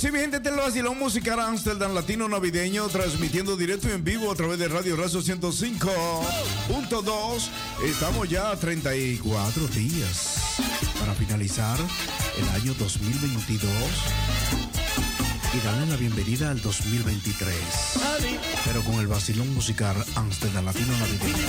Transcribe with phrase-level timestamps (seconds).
[0.00, 4.32] sí, mi gente, te lo vacilón musical Amsterdam Latino Navideño, transmitiendo directo y en vivo
[4.32, 7.48] a través de Radio Razo 105.2.
[7.84, 10.56] Estamos ya a 34 días
[10.98, 11.78] para finalizar
[12.38, 13.70] el año 2022
[15.52, 17.54] y darle la bienvenida al 2023.
[18.64, 21.46] Pero con el vacilón musical Amsterdam Latino Navideño.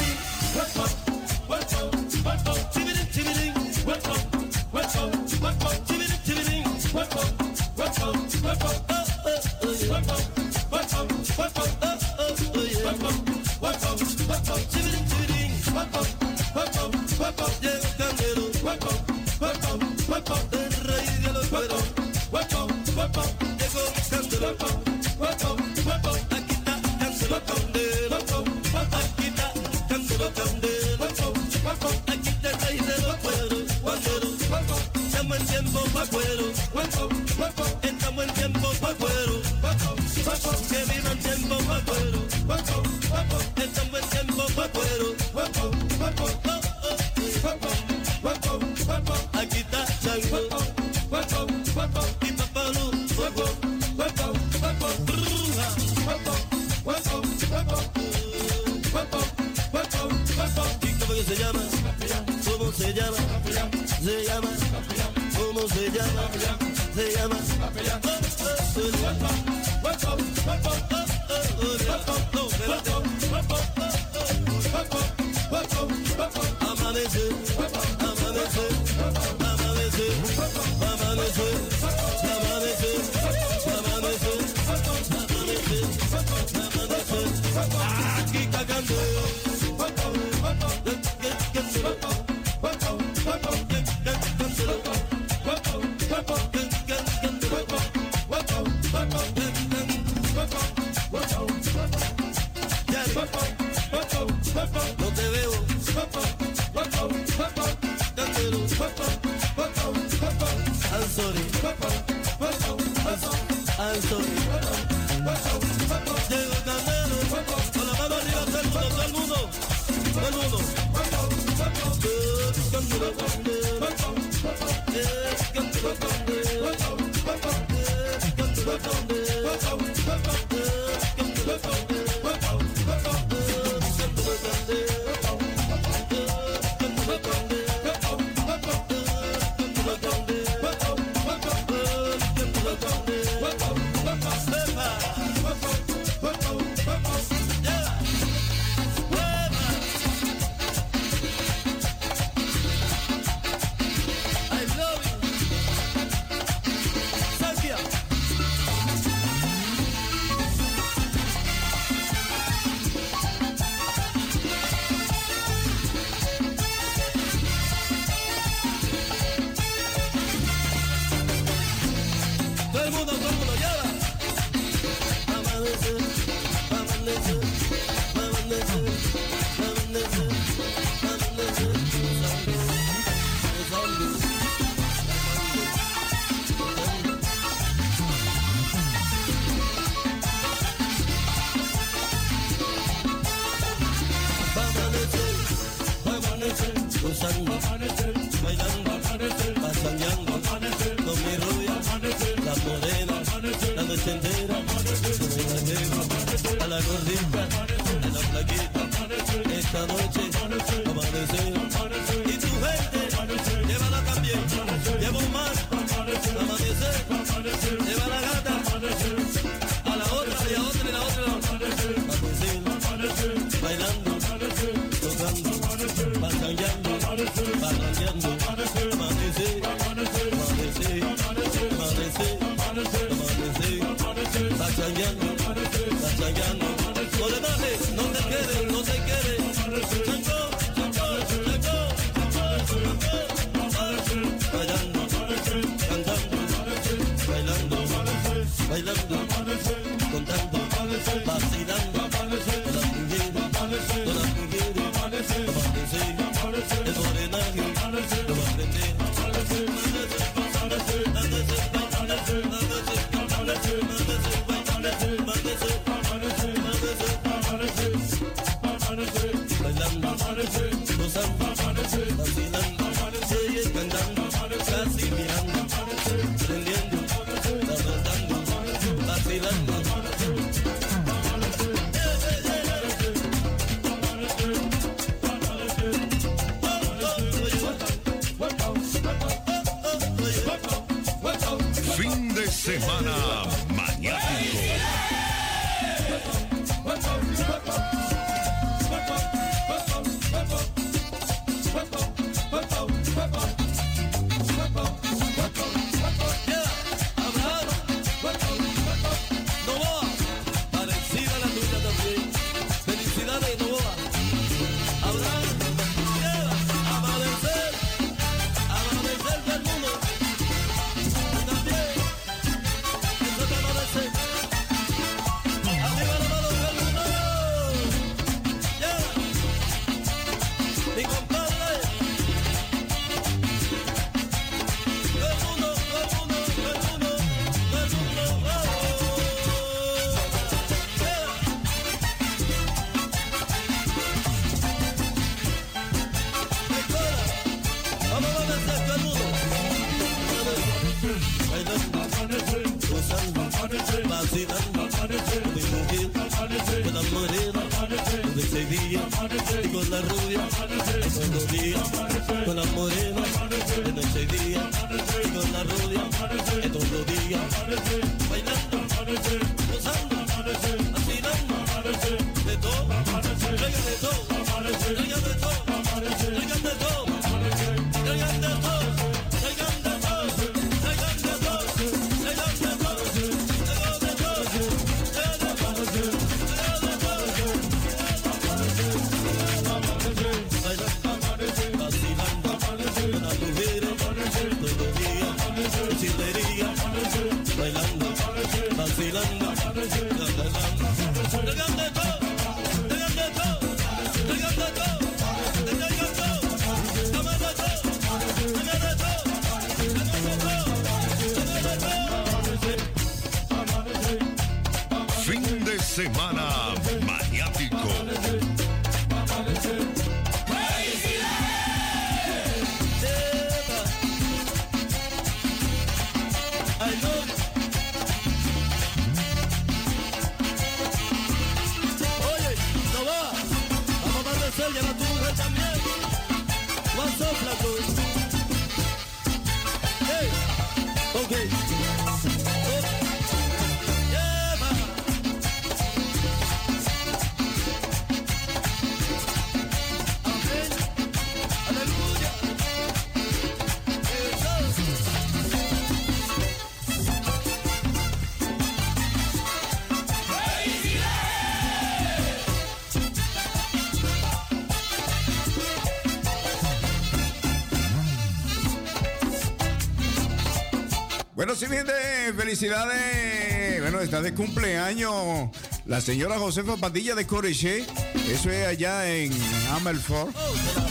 [471.68, 473.82] Sí, felicidades.
[473.82, 475.50] Bueno, está de cumpleaños
[475.86, 477.86] la señora Josefa Padilla de Coreche.
[478.30, 479.32] Eso es allá en
[479.72, 480.36] Amelfort.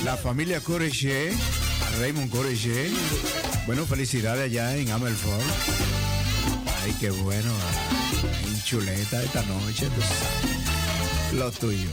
[0.05, 1.33] La familia Coreche.
[1.99, 2.91] Raymond Coreche.
[3.67, 5.43] Bueno, felicidades allá en Amelfort.
[6.83, 7.53] Ay, qué bueno.
[8.47, 9.89] En chuleta esta noche.
[9.95, 11.91] Pues, lo tuyo.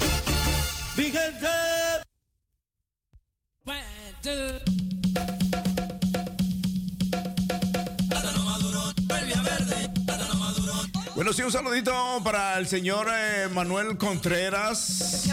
[12.67, 15.29] Señor eh, Manuel Contreras.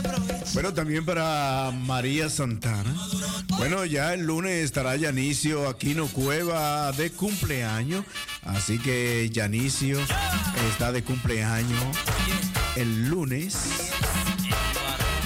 [0.52, 2.94] Bueno, también para María Santana.
[3.58, 8.04] Bueno, ya el lunes estará Yanicio Aquino Cueva de cumpleaños.
[8.42, 9.98] Así que Yanicio
[10.70, 11.82] está de cumpleaños
[12.76, 13.90] el lunes.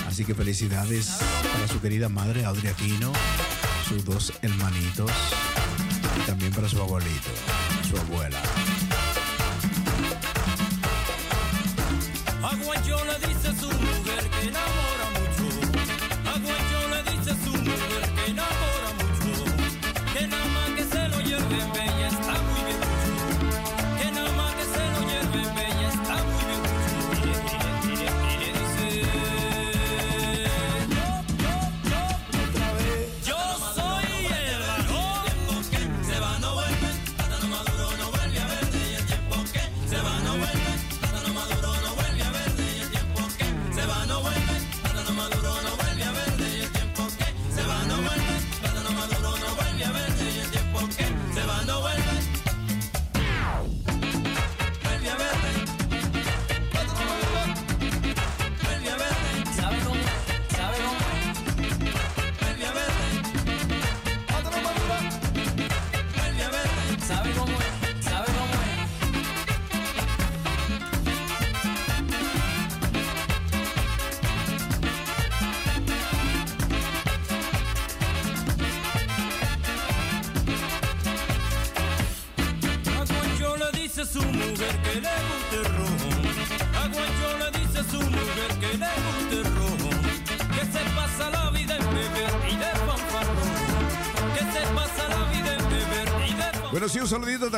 [0.07, 1.19] Así que felicidades
[1.53, 3.13] para su querida madre Audrey Aquino,
[3.87, 5.11] sus dos hermanitos
[6.17, 7.31] y también para su abuelito,
[7.89, 8.41] su abuela.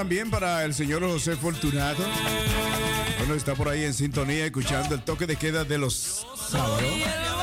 [0.01, 2.03] También para el señor José Fortunato.
[3.19, 6.83] Bueno, está por ahí en sintonía escuchando el toque de queda de los sábados.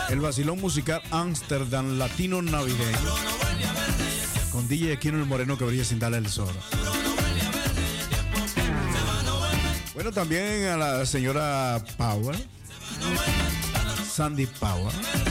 [0.10, 2.98] El vacilón musical Amsterdam Latino Navideño.
[4.52, 6.50] Con DJ Aquino el Moreno que brilla sin darle el sol.
[9.94, 12.36] Bueno, también a la señora Power.
[14.12, 15.27] Sandy Power.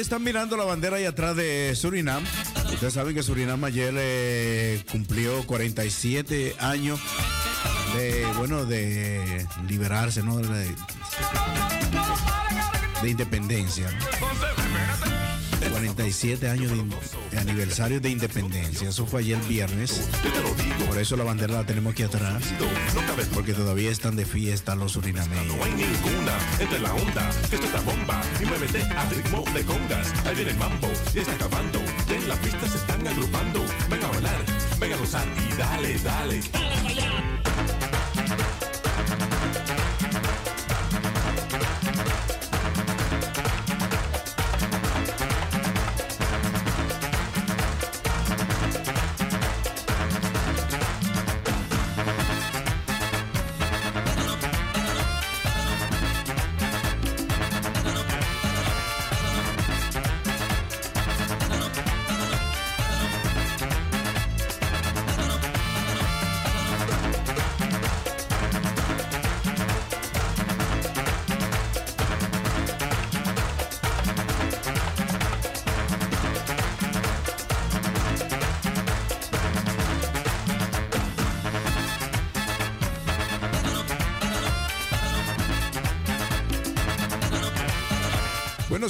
[0.00, 2.24] Están mirando la bandera ahí atrás de Surinam.
[2.72, 7.00] Ustedes saben que Surinam ayer eh, cumplió 47 años
[7.96, 10.38] de, bueno, de liberarse, ¿no?
[10.38, 10.74] De,
[13.02, 13.90] de independencia.
[13.90, 15.70] ¿no?
[15.70, 16.94] 47 años de, in-
[17.38, 18.88] aniversario de independencia.
[18.88, 20.08] Eso fue ayer viernes.
[20.86, 22.42] Por eso la bandera la tenemos aquí atrás.
[23.34, 25.56] Porque todavía están de fiesta los surinameños.
[25.56, 28.22] No hay ninguna entre la onda, que esto está bomba.
[28.40, 30.12] Y muévete a ritmo de congas.
[30.26, 31.80] Ahí viene el mambo, y está acabando.
[32.08, 33.64] En la pista se están agrupando.
[33.90, 34.44] Ven a bailar,
[34.78, 36.40] ven a gozar y dale, dale.
[36.52, 37.25] Bueno,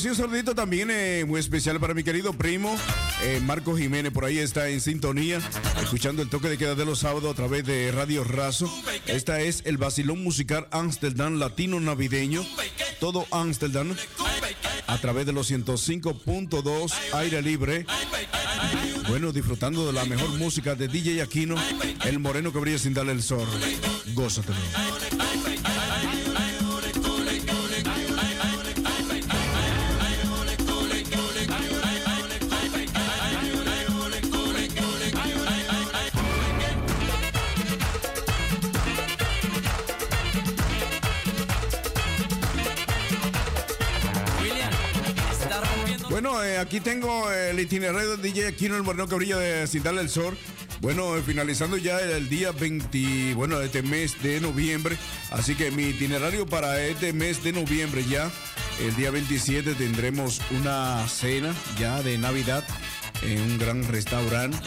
[0.08, 2.76] un saludito también eh, muy especial para mi querido primo
[3.22, 4.12] eh, Marco Jiménez.
[4.12, 5.40] Por ahí está en sintonía,
[5.82, 8.70] escuchando el toque de queda de los sábados a través de Radio Razo.
[9.06, 12.44] Esta es el vacilón musical Amsterdam Latino Navideño.
[13.00, 13.96] Todo Amsterdam
[14.86, 17.86] a través de los 105.2 aire libre.
[19.08, 21.56] Bueno, disfrutando de la mejor música de DJ Aquino,
[22.04, 23.46] el moreno que brilla sin darle el sol.
[24.14, 24.56] Gózatelo.
[46.56, 50.36] Aquí tengo el itinerario del DJ Aquino, el moreno que de sin darle el sol.
[50.80, 54.96] Bueno, eh, finalizando ya el día 20, bueno, este mes de noviembre.
[55.30, 58.30] Así que mi itinerario para este mes de noviembre ya,
[58.80, 62.64] el día 27 tendremos una cena ya de Navidad
[63.22, 64.58] en un gran restaurante.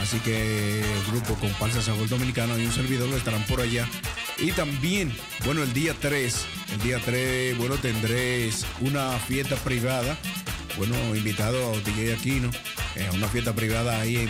[0.00, 3.88] Así que el grupo Comparsa Sabor Dominicano y un servidor estarán por allá.
[4.38, 5.12] Y también,
[5.44, 8.48] bueno, el día 3, el día 3, bueno, tendré
[8.80, 10.16] una fiesta privada
[10.76, 12.50] bueno, invitado a DJ Aquino,
[12.96, 14.28] eh, a una fiesta privada ahí en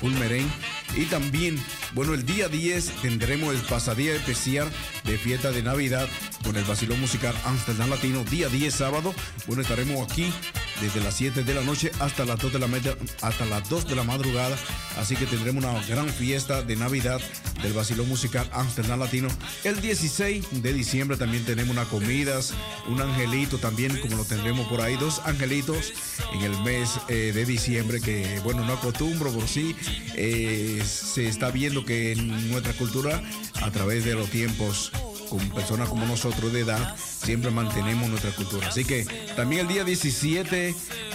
[0.00, 0.50] Pulmerén.
[0.96, 1.58] Y también,
[1.94, 4.68] bueno, el día 10 tendremos el pasadía especial
[5.04, 6.08] de fiesta de Navidad
[6.42, 9.14] con el vacilón musical Amsterdam Latino, día 10 sábado.
[9.46, 10.32] Bueno, estaremos aquí
[10.80, 13.86] desde las 7 de la noche hasta las 2 de la, media- hasta las 2
[13.88, 14.56] de la madrugada.
[14.98, 17.20] Así que tendremos una gran fiesta de Navidad
[17.62, 19.28] del vacilón musical Amsterdam Latino.
[19.62, 22.52] El 16 de diciembre también tenemos unas comidas,
[22.88, 25.92] un angelito también, como lo tendremos por ahí, dos angelitos
[26.34, 29.74] en el mes eh, de diciembre, que bueno, no acostumbro por sí.
[30.16, 33.22] eh, se está viendo que en nuestra cultura,
[33.62, 34.92] a través de los tiempos,
[35.28, 38.68] con personas como nosotros de edad, siempre mantenemos nuestra cultura.
[38.68, 40.74] Así que también el día 17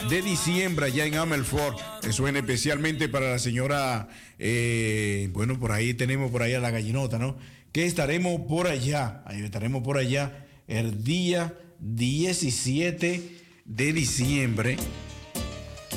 [0.10, 1.76] de diciembre, allá en Amelford,
[2.12, 7.18] suena especialmente para la señora, eh, bueno, por ahí tenemos por ahí a la gallinota,
[7.18, 7.38] ¿no?
[7.72, 13.22] Que estaremos por allá, estaremos por allá el día 17
[13.66, 14.78] de diciembre.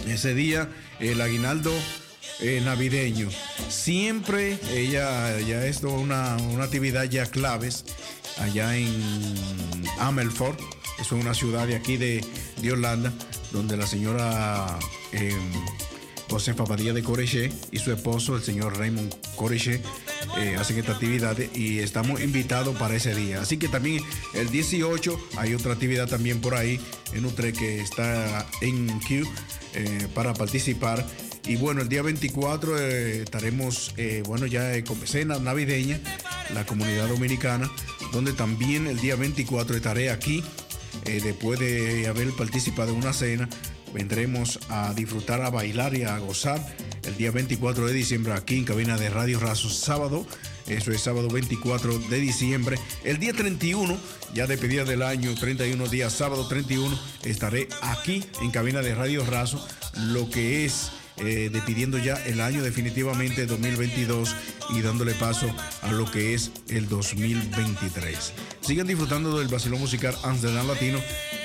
[0.06, 0.68] Ese día,
[1.00, 1.72] el aguinaldo
[2.40, 3.28] eh, navideño.
[3.68, 7.84] Siempre ella, ya es una, una actividad ya claves
[8.38, 8.88] allá en
[9.98, 10.58] Amelford.
[11.00, 12.24] Eso es una ciudad de aquí de,
[12.60, 13.12] de Holanda,
[13.50, 14.78] donde la señora
[15.12, 15.36] eh,
[16.32, 19.82] Josefa Padilla de Coreche y su esposo, el señor Raymond Coreche,
[20.38, 23.42] eh, hacen esta actividad y estamos invitados para ese día.
[23.42, 26.80] Así que también el 18 hay otra actividad también por ahí
[27.12, 29.28] en Utrecht que está en Q
[29.74, 31.06] eh, para participar.
[31.44, 36.00] Y bueno, el día 24 eh, estaremos, eh, bueno, ya eh, con cena navideña,
[36.54, 37.70] la comunidad dominicana,
[38.12, 40.44] donde también el día 24 estaré aquí,
[41.04, 43.48] después de haber participado en una cena,
[43.92, 46.64] vendremos a disfrutar, a bailar y a gozar
[47.04, 50.26] el día 24 de diciembre aquí en cabina de Radio Razo, sábado.
[50.68, 52.78] Eso es sábado 24 de diciembre.
[53.02, 53.98] El día 31,
[54.32, 59.24] ya de pedida del año, 31 días, sábado 31, estaré aquí en cabina de Radio
[59.24, 64.34] Razo, lo que es eh, despidiendo ya el año definitivamente 2022
[64.70, 68.32] y dándole paso a lo que es el 2023.
[68.60, 70.98] Sigan disfrutando del vacilón musical Amsterdam Latino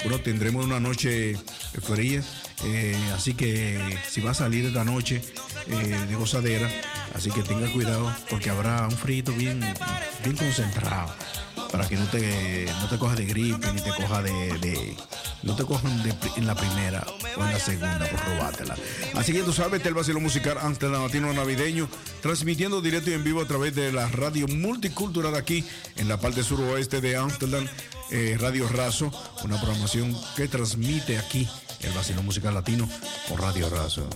[0.04, 1.36] bueno, tendremos una noche
[1.82, 2.22] fría,
[2.64, 5.22] eh, así que si va a salir esta noche
[5.68, 6.70] eh, de gozadera,
[7.14, 9.60] así que tenga cuidado porque habrá un frito bien,
[10.24, 11.14] bien concentrado
[11.72, 14.96] para que no te, no te coja de gripe ni te coja de,
[15.44, 15.92] no te cojan
[16.36, 18.76] en la primera o en la segunda por robártela.
[19.16, 21.88] Así que tú sabes, es el vacilo musical ante la latino navideño,
[22.22, 26.44] transmitiendo directo y en vivo a través de la radio multicultural aquí en la parte
[26.44, 27.68] suroeste de Amsterdam,
[28.12, 29.12] eh, Radio Razo,
[29.44, 31.48] una programación que transmite aquí
[31.82, 32.90] el vacilo musical latino
[33.28, 34.10] por Radio Razo.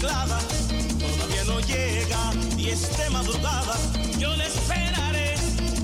[0.00, 3.76] Todavía no llega y es de madrugada.
[4.18, 5.34] Yo le esperaré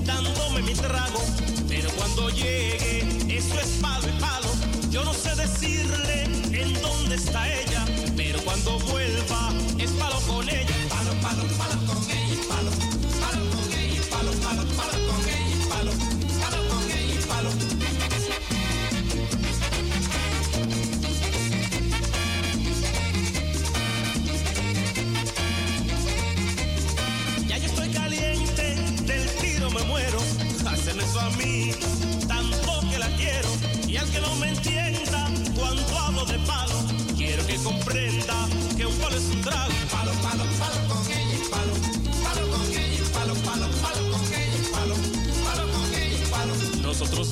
[0.05, 1.21] dándome mi trago,
[1.67, 4.49] pero cuando llegue, eso es palo y palo.
[4.89, 10.75] Yo no sé decirle en dónde está ella, pero cuando vuelva, es palo con ella.
[10.89, 12.26] Palo, palo, palo con ella,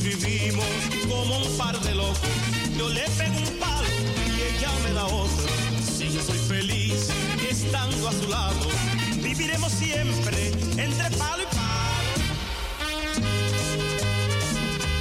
[0.05, 0.65] vivimos
[1.09, 2.19] como un par de locos.
[2.77, 3.87] Yo le pego un palo
[4.27, 5.47] y ella me da otro.
[5.81, 7.09] Si yo soy feliz
[7.49, 8.67] estando a su lado,
[9.21, 12.11] viviremos siempre entre palo y palo.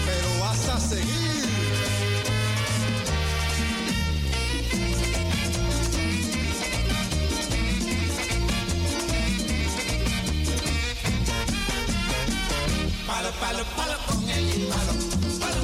[0.07, 1.14] pero vas a seguir.
[13.15, 14.93] Palo, palo, palo con palo,
[15.39, 15.63] palo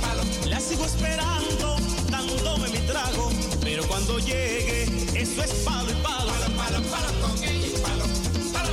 [0.00, 0.22] palo.
[0.48, 1.76] La sigo esperando,
[2.10, 6.32] dándome mi trago, pero cuando llegue, eso es palo y palo.
[6.32, 7.36] Palo, palo, palo con
[7.82, 8.04] palo,
[8.54, 8.72] palo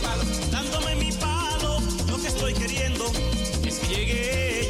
[0.00, 0.22] palo.
[0.52, 3.10] Dándome mi palo, lo que estoy queriendo
[3.64, 4.69] es que llegue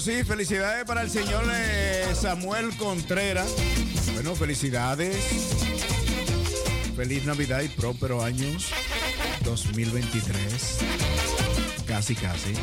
[0.00, 3.52] Sí, felicidades para el señor eh, Samuel Contreras.
[4.14, 5.16] Bueno, felicidades.
[6.94, 8.70] Feliz Navidad y próspero años
[9.44, 10.78] 2023.
[11.84, 12.54] Casi, casi.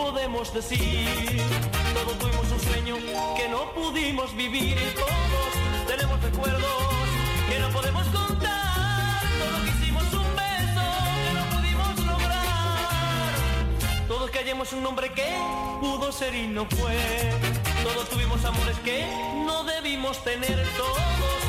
[0.00, 1.42] podemos decir.
[1.94, 2.96] Todos tuvimos un sueño
[3.36, 5.52] que no pudimos vivir y todos
[5.86, 6.82] tenemos recuerdos
[7.50, 9.20] que no podemos contar.
[9.42, 10.86] Todos quisimos un beso
[11.24, 13.32] que no pudimos lograr.
[14.08, 15.28] Todos callemos un nombre que
[15.80, 16.98] pudo ser y no fue.
[17.84, 19.06] Todos tuvimos amores que
[19.46, 21.39] no debimos tener todos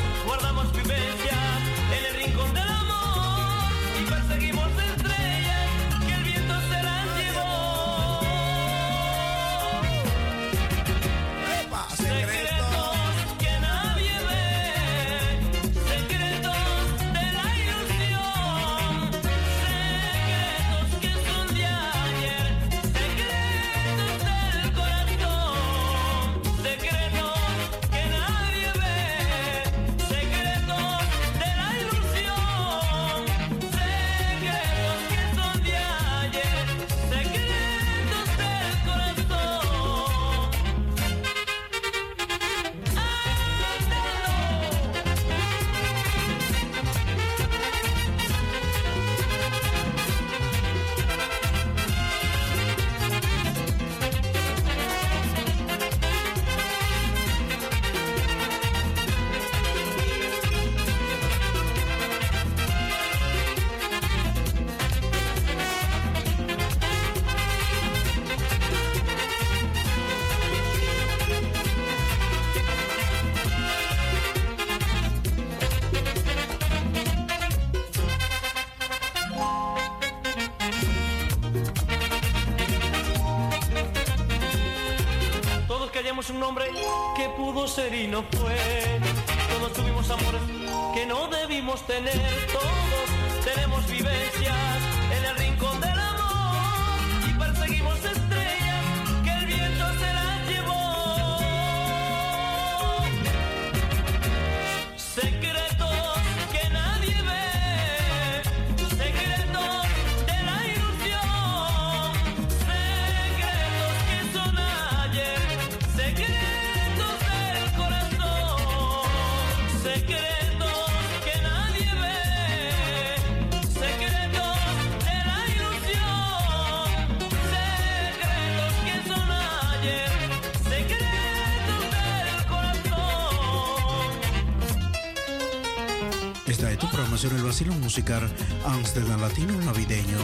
[137.92, 138.26] musical
[138.64, 140.16] Amsterdam Latino Navideño.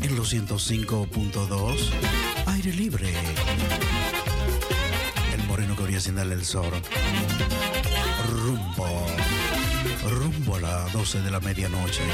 [0.00, 1.90] En los 105.2,
[2.46, 3.12] aire libre.
[5.34, 6.72] El moreno que voy sin darle el sol.
[8.32, 9.06] Rumbo.
[10.08, 12.04] Rumbo a las 12 de la medianoche.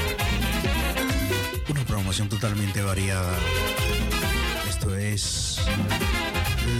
[1.69, 3.31] Una programación totalmente variada.
[4.67, 5.61] Esto es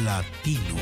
[0.03, 0.75] Latino.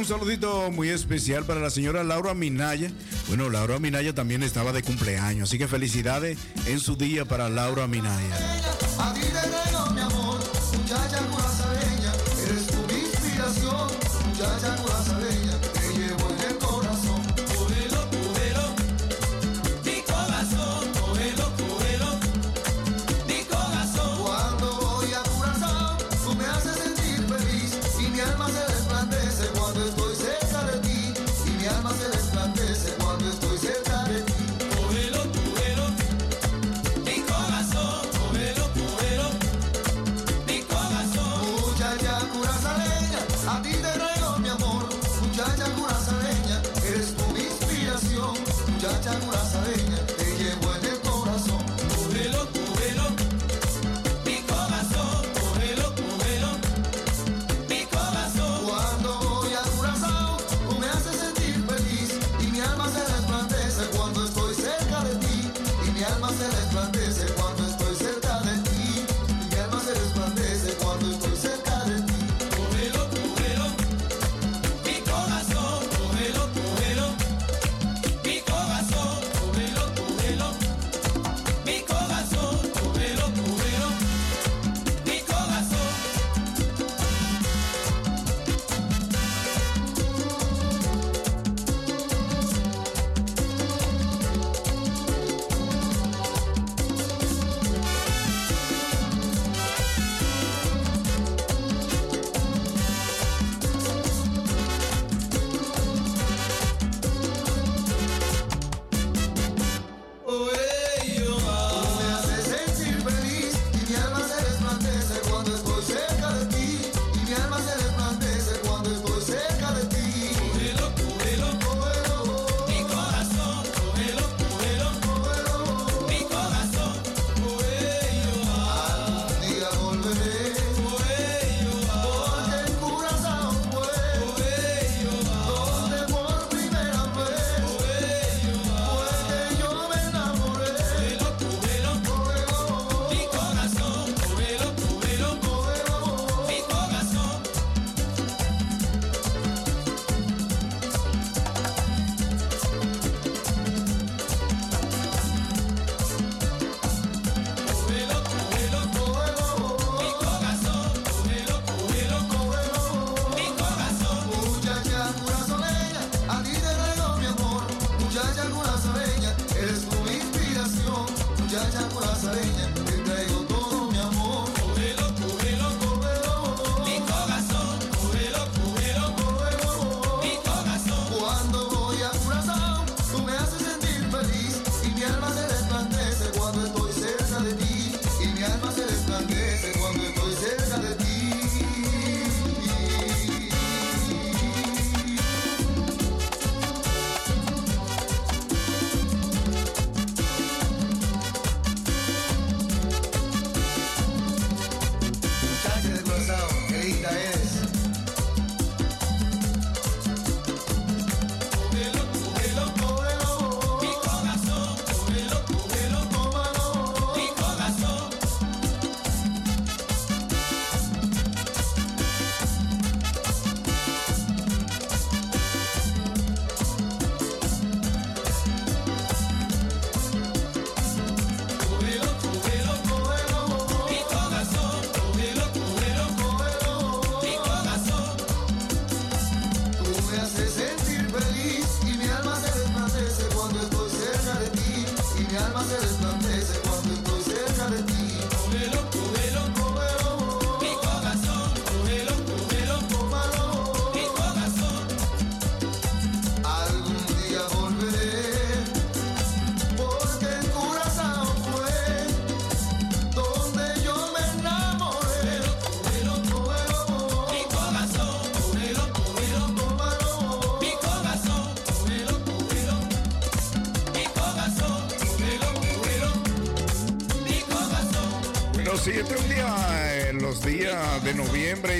[0.00, 2.90] un saludito muy especial para la señora Laura Minaya.
[3.28, 7.86] Bueno, Laura Minaya también estaba de cumpleaños, así que felicidades en su día para Laura
[7.86, 8.36] Minaya.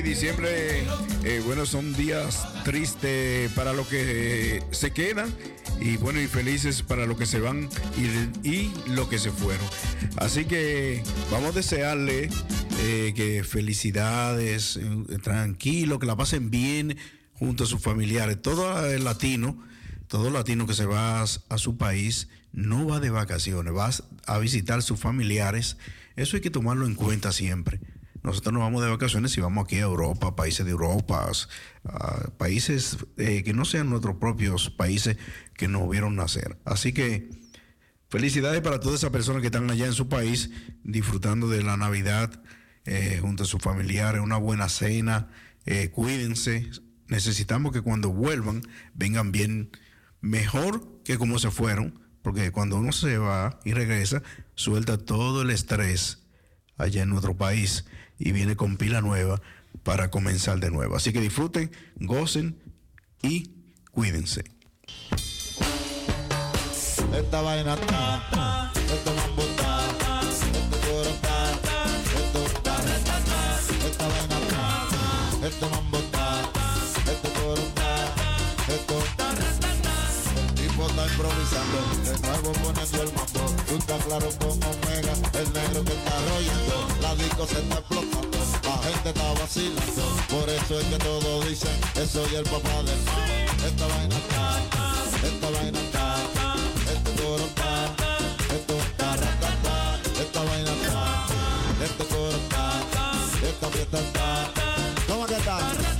[0.02, 0.84] diciembre,
[1.24, 5.34] eh, bueno, son días tristes para los que eh, se quedan
[5.80, 9.66] y bueno, y felices para los que se van y, y los que se fueron.
[10.16, 12.30] Así que vamos a desearle
[12.80, 14.78] eh, que felicidades,
[15.22, 16.96] tranquilo, que la pasen bien
[17.34, 18.40] junto a sus familiares.
[18.40, 19.58] Todo el latino,
[20.08, 23.90] todo latino que se va a su país, no va de vacaciones, va
[24.26, 25.76] a visitar sus familiares.
[26.16, 27.79] Eso hay que tomarlo en cuenta siempre.
[28.22, 31.30] Nosotros no vamos de vacaciones si vamos aquí a Europa, países de Europa,
[32.36, 35.16] países eh, que no sean nuestros propios países
[35.54, 36.58] que nos vieron nacer.
[36.64, 37.30] Así que
[38.08, 40.50] felicidades para todas esas personas que están allá en su país
[40.84, 42.42] disfrutando de la Navidad
[42.84, 45.28] eh, junto a sus familiares, una buena cena.
[45.64, 46.70] eh, cuídense.
[47.08, 48.62] Necesitamos que cuando vuelvan
[48.94, 49.70] vengan bien,
[50.20, 54.22] mejor que como se fueron, porque cuando uno se va y regresa,
[54.54, 56.22] suelta todo el estrés
[56.76, 57.84] allá en nuestro país
[58.20, 59.40] y viene con pila nueva
[59.82, 60.94] para comenzar de nuevo.
[60.94, 62.60] Así que disfruten, gocen
[63.22, 63.50] y
[63.90, 64.44] cuídense.
[67.12, 67.80] Esta este
[82.04, 83.42] de nuevo poniendo el mambo.
[83.68, 88.38] Tú estás claro con Omega, el negro que está rollando, la disco se está explotando,
[88.64, 90.02] la gente está vacilando.
[90.28, 93.66] Por eso es que todos dicen, que soy el papá del mambo.
[93.66, 94.58] Esta vaina está,
[95.26, 96.16] esta vaina está.
[96.90, 97.84] Este coro está,
[98.54, 99.14] esto está,
[100.20, 101.26] esta vaina está,
[101.84, 102.80] este coro está,
[103.48, 104.52] esta fiesta está,
[105.06, 105.99] ¿cómo que está?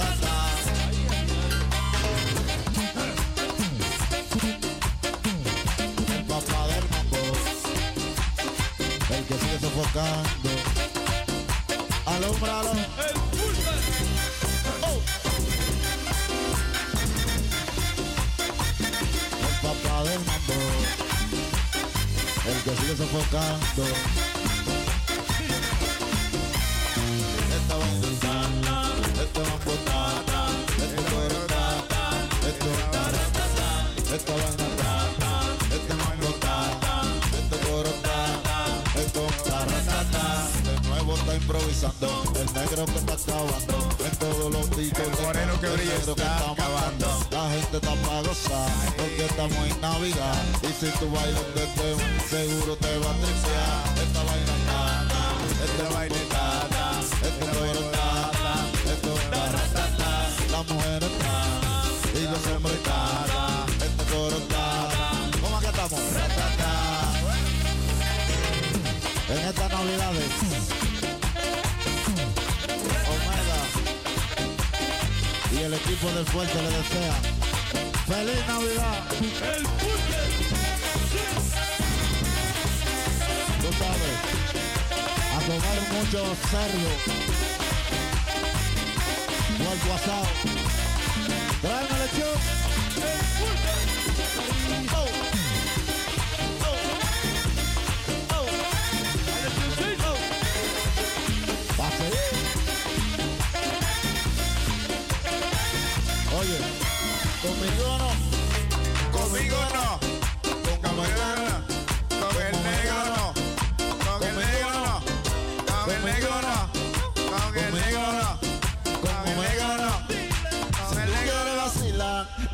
[9.81, 10.51] Sofocando,
[12.05, 12.71] alumbralo.
[14.83, 15.01] Oh.
[19.41, 20.59] El papá del mambo,
[22.47, 23.85] el que sigue sofocando.
[27.57, 28.37] Esta vaina está,
[29.23, 30.00] este mambo está,
[41.51, 45.01] improvisando, el negro que está acabando, en todos los discos.
[45.01, 47.07] El moreno que brilla negro está acabando.
[47.31, 50.45] La gente está para gozar, porque estamos en Navidad.
[50.63, 53.99] Y si tú bailas de tema, seguro te va a tripear.
[53.99, 54.81] Esta vaina está,
[55.67, 56.47] esta vaina está,
[57.27, 58.07] este coro está,
[58.93, 60.11] esto está, ratata.
[60.53, 61.35] La mujer está,
[62.15, 63.27] y los hombres están,
[63.87, 64.65] este coro está.
[65.41, 66.01] ¿Cómo es que estamos?
[69.31, 70.80] En estas navidades,
[75.71, 77.15] el equipo del fuerte le desea
[78.09, 79.05] feliz Navidad.
[83.61, 84.17] Tú sabes,
[85.31, 86.91] a comer mucho cerdo,
[89.59, 90.29] muerto asado.
[91.63, 92.37] Tráeme lechón.
[94.93, 95.07] Oh.
[95.07, 95.20] Oh.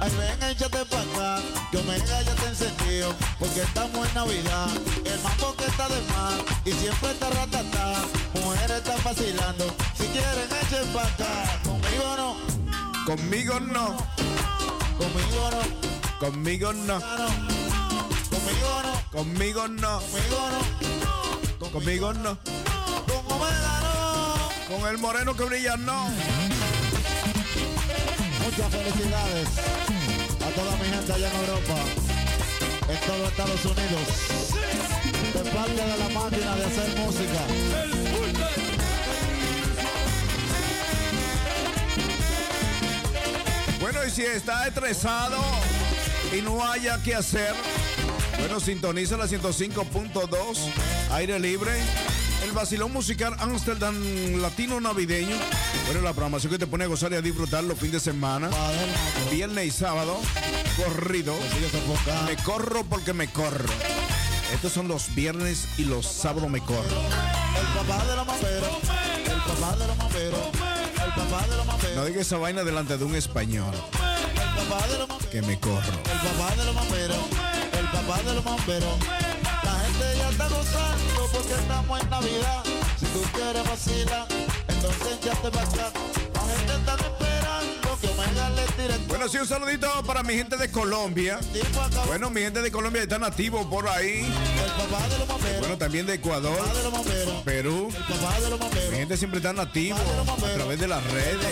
[0.06, 1.42] Ay ven, échate pa' acá.
[1.70, 4.68] Que Omega ya te encendido, porque estamos en Navidad.
[5.04, 6.34] El mambo que está de más,
[6.64, 7.94] y siempre está ratata.
[8.34, 9.64] Mujeres están vacilando,
[9.96, 11.60] si quieren echen pa' acá.
[11.64, 12.36] Conmigo no,
[13.06, 13.96] Conmigo no.
[14.98, 16.98] conmigo no, Conmigo no.
[17.02, 17.28] ah.
[18.30, 20.00] Conmigo no, Conmigo no.
[20.00, 21.70] conmigo no.
[21.70, 22.38] Conmigo no.
[23.06, 24.76] Con Omega no.
[24.76, 26.08] Con el moreno que brilla no.
[28.44, 29.48] Muchas felicidades
[30.56, 31.74] toda mi gente allá en Europa,
[32.88, 34.06] en todo Estados Unidos,
[35.34, 37.40] de parte de la máquina de hacer música.
[43.80, 45.36] Bueno, y si está estresado
[46.36, 47.54] y no haya que hacer,
[48.38, 50.58] bueno, sintoniza la 105.2,
[51.12, 51.72] aire libre,
[52.44, 53.94] el vacilón musical Amsterdam
[54.40, 55.36] Latino Navideño.
[55.84, 58.50] Bueno, la programación que te pone a gozar y a disfrutar los fines de semana,
[59.30, 60.18] viernes y sábado,
[60.76, 61.34] corrido.
[61.70, 62.30] sofocando.
[62.30, 63.68] Me corro porque me corro.
[64.52, 66.82] Estos son los viernes y los sábados me corro.
[66.82, 68.70] El papá de los mamberos,
[69.24, 70.40] el papá de los mamberos,
[71.04, 73.74] el papá de los mamberos, No diga esa vaina delante de un español
[74.56, 75.78] el papá de los mamberos, que me corro.
[75.78, 77.18] el papá de los mamberos,
[77.78, 78.98] el papá de los mamberos.
[79.64, 82.62] La gente ya está gozando porque estamos en Navidad.
[89.08, 91.40] Bueno, sí, un saludito para mi gente de Colombia.
[92.06, 94.26] Bueno, mi gente de Colombia está nativo por ahí.
[95.60, 96.58] Bueno, también de Ecuador,
[97.44, 97.88] Perú.
[98.90, 101.46] Mi gente siempre está nativo a través de las redes,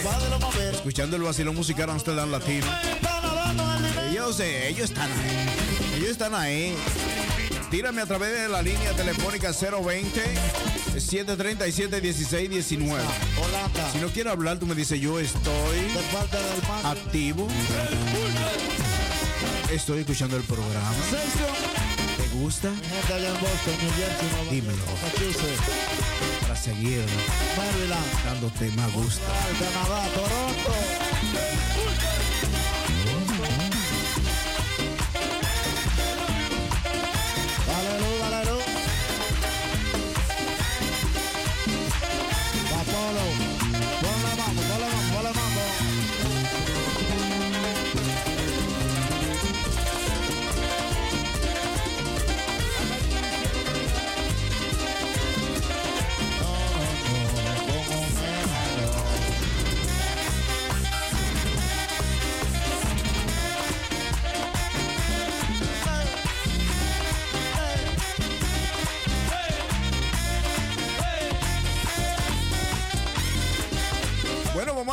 [0.73, 2.67] escuchando el vacilón musical Amsterdam Latino.
[4.11, 5.49] Ellos, ellos están ahí.
[5.97, 6.77] Ellos están ahí.
[7.75, 10.23] Tírame a través de la línea telefónica 020
[10.97, 13.03] 737 1619.
[13.93, 15.43] Si no quiero hablar, tú me dices, yo estoy
[16.85, 17.49] activo.
[19.73, 20.95] Estoy escuchando el programa.
[22.17, 22.71] ¿Te gusta?
[24.53, 24.85] Dímelo.
[26.43, 27.05] Para seguir
[28.25, 29.21] dándote más gusto.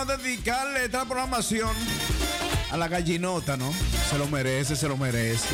[0.05, 1.69] dedicarle esta programación
[2.71, 3.71] a la gallinota, ¿no?
[4.09, 5.47] Se lo merece, se lo merece.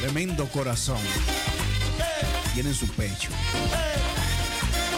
[0.00, 1.00] Tremendo corazón.
[2.54, 3.30] Tiene en su pecho.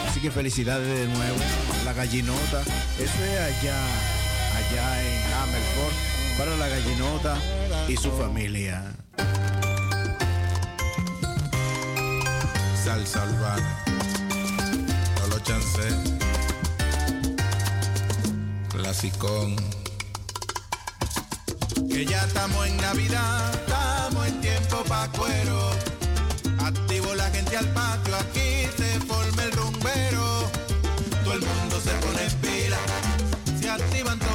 [0.07, 1.37] Así que felicidades de nuevo.
[1.83, 2.61] La gallinota.
[2.99, 3.77] Eso es allá,
[4.55, 5.93] allá en Hammerford.
[6.37, 7.37] Para la gallinota
[7.87, 8.83] y su familia.
[12.83, 13.83] Salsa urbana.
[15.19, 16.24] No lo chancé.
[21.89, 25.71] Que ya estamos en Navidad, estamos en tiempo pa' cuero.
[26.59, 30.49] Activo la gente al patio, aquí se forma el rumbero.
[31.23, 32.79] Todo el mundo se pone en pila,
[33.59, 34.34] se activan todos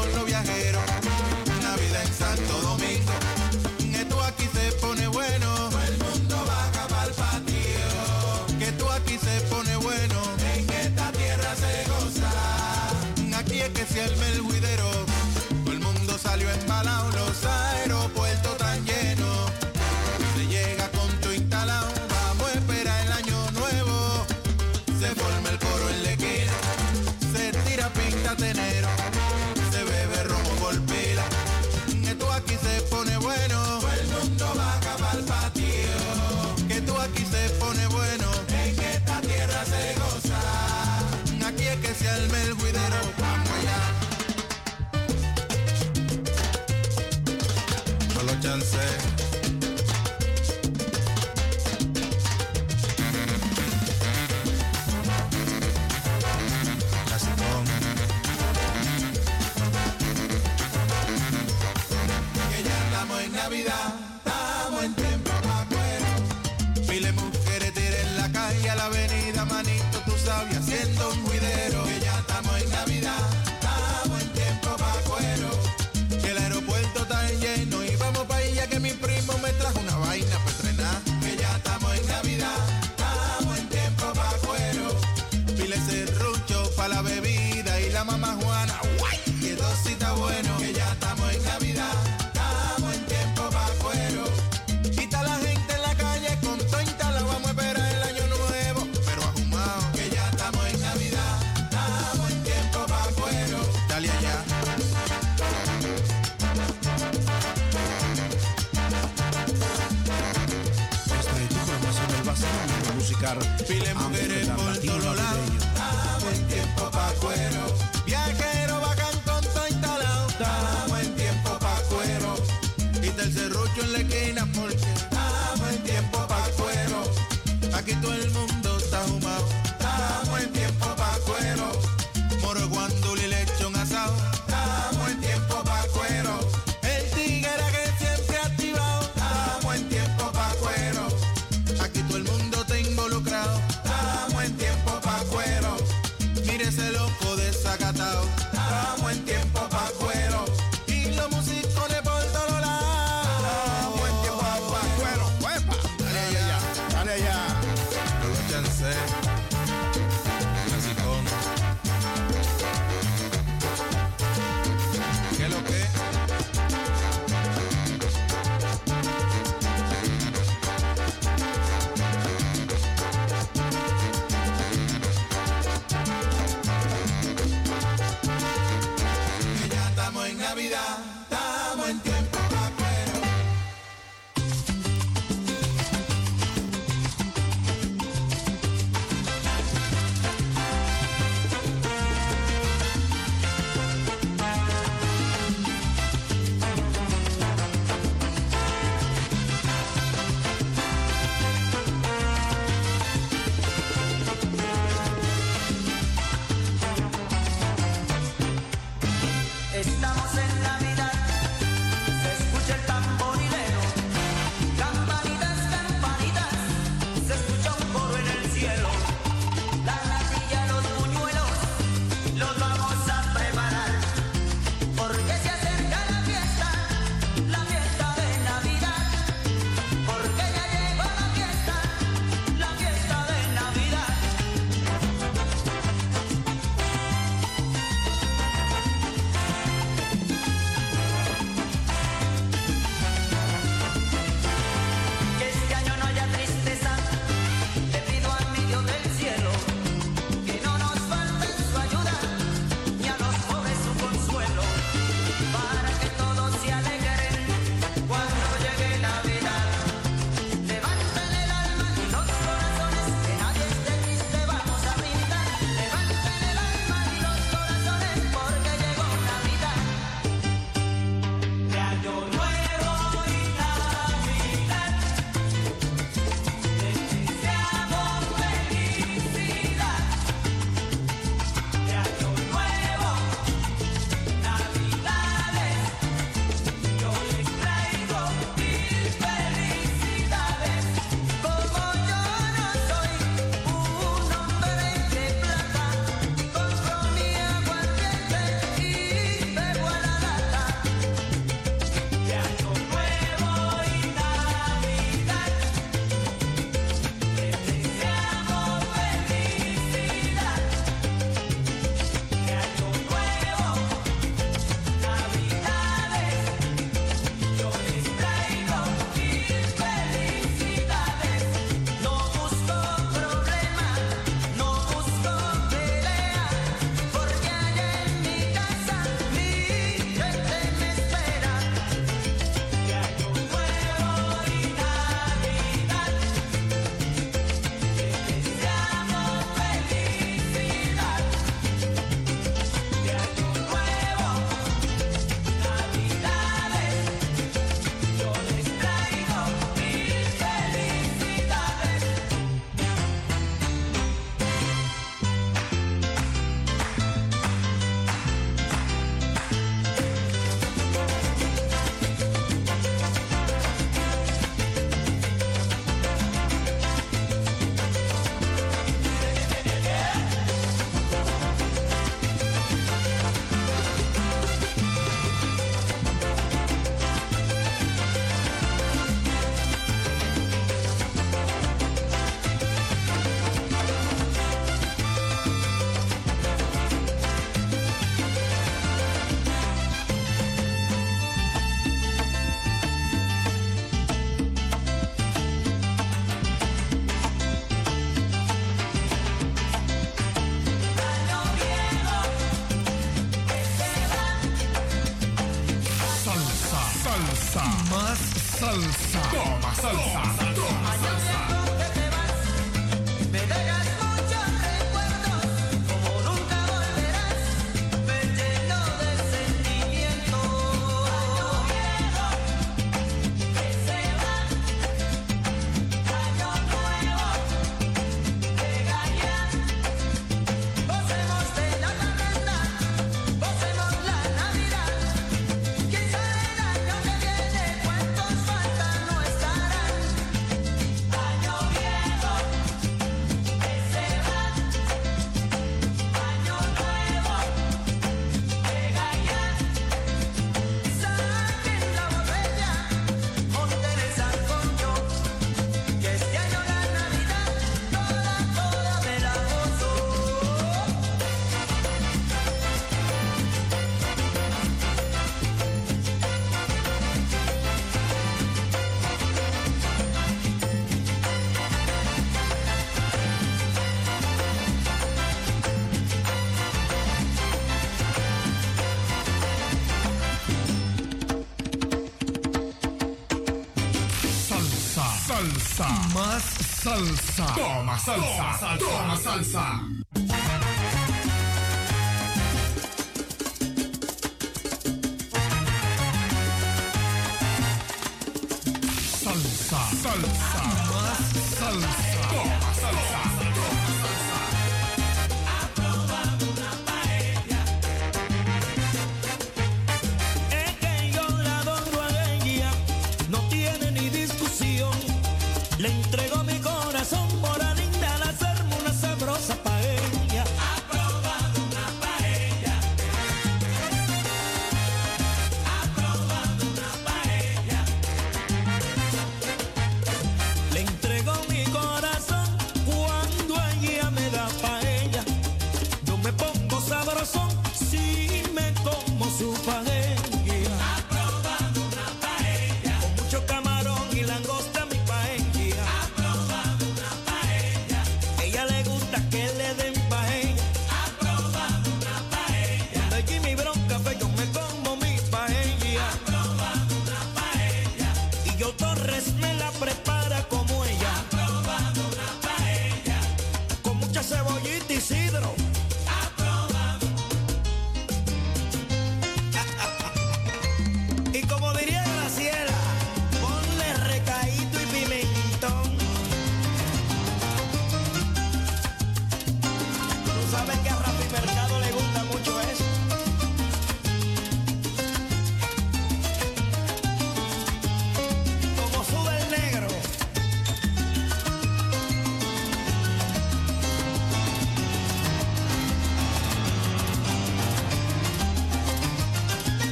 [487.05, 487.47] salsa.
[487.55, 489.41] Toma salsa, toma salsa.
[489.43, 489.80] Salsa,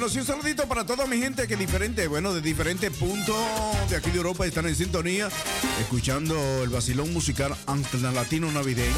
[0.00, 3.36] Bueno, sí, un saludito para toda mi gente que diferente, bueno, de diferentes puntos
[3.90, 5.28] de aquí de Europa están en sintonía,
[5.78, 7.54] escuchando el vacilón musical
[8.10, 8.88] Latino Navideño.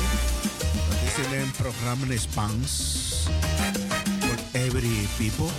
[1.05, 3.25] Dicen en programa en Spans
[4.21, 5.51] por Every People.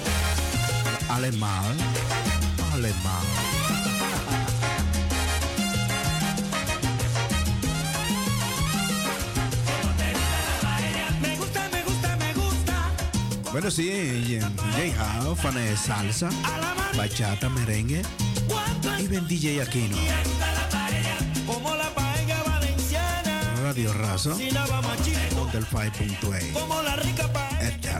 [1.09, 1.75] Alemán.
[2.71, 3.52] Alemán.
[13.53, 16.27] Bueno, sí, DJ House, fan de salsa,
[16.97, 18.01] bachata, merengue
[18.97, 19.95] y Ben DJ Aquino.
[23.61, 26.51] Radio Razo, del 5.8.
[26.51, 27.99] Como la rica paella.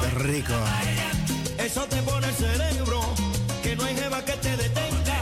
[0.00, 0.54] Qué rico.
[1.58, 3.02] Eso te pone el cerebro.
[3.62, 5.20] Que no hay jeva que te detenga.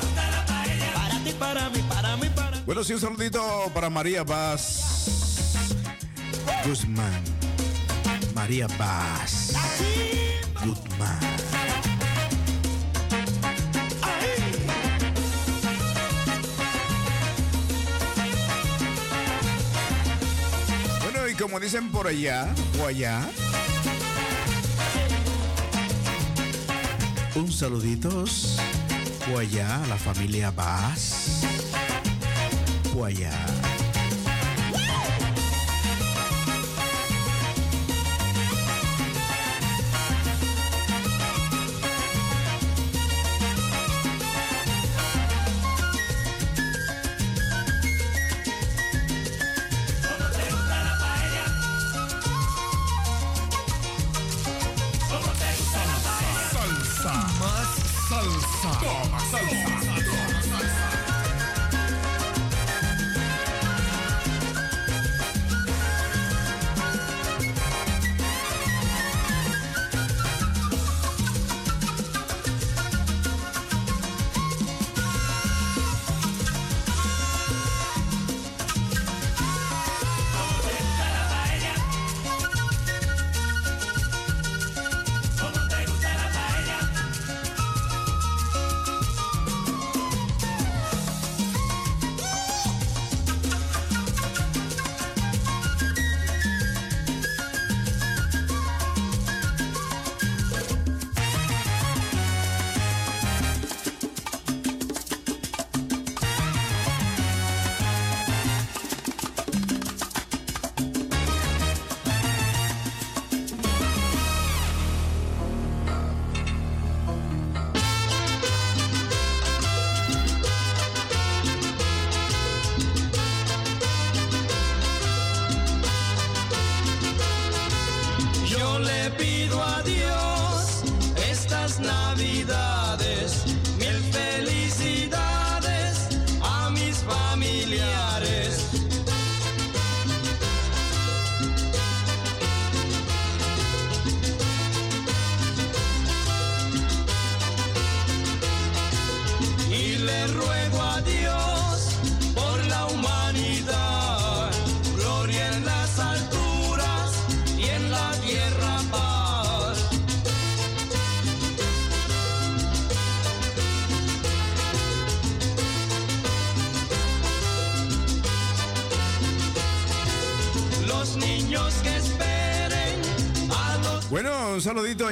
[0.94, 3.42] Para ti, para mí, para mí, para Bueno, sí, un saludito
[3.74, 4.84] para María Vaz
[6.64, 7.33] Guzmán.
[8.44, 9.54] María Paz.
[10.62, 11.18] Gutman.
[21.04, 22.46] Bueno, y como dicen por allá
[22.78, 22.84] o
[27.34, 28.58] un saluditos.
[29.30, 31.46] Guayá, la familia Bass.
[32.92, 33.63] Guayá.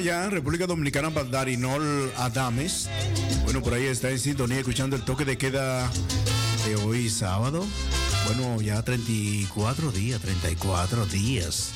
[0.03, 2.88] allá República Dominicana, Darinol Adames.
[3.44, 5.88] Bueno, por ahí está en sintonía escuchando el toque de queda
[6.66, 7.64] de hoy sábado.
[8.26, 11.70] Bueno, ya 34 días, 34 días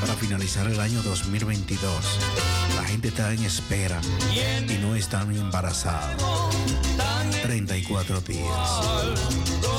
[0.00, 1.92] para finalizar el año 2022.
[2.76, 4.00] La gente está en espera
[4.68, 6.54] y no están embarazados.
[7.42, 9.69] 34 días.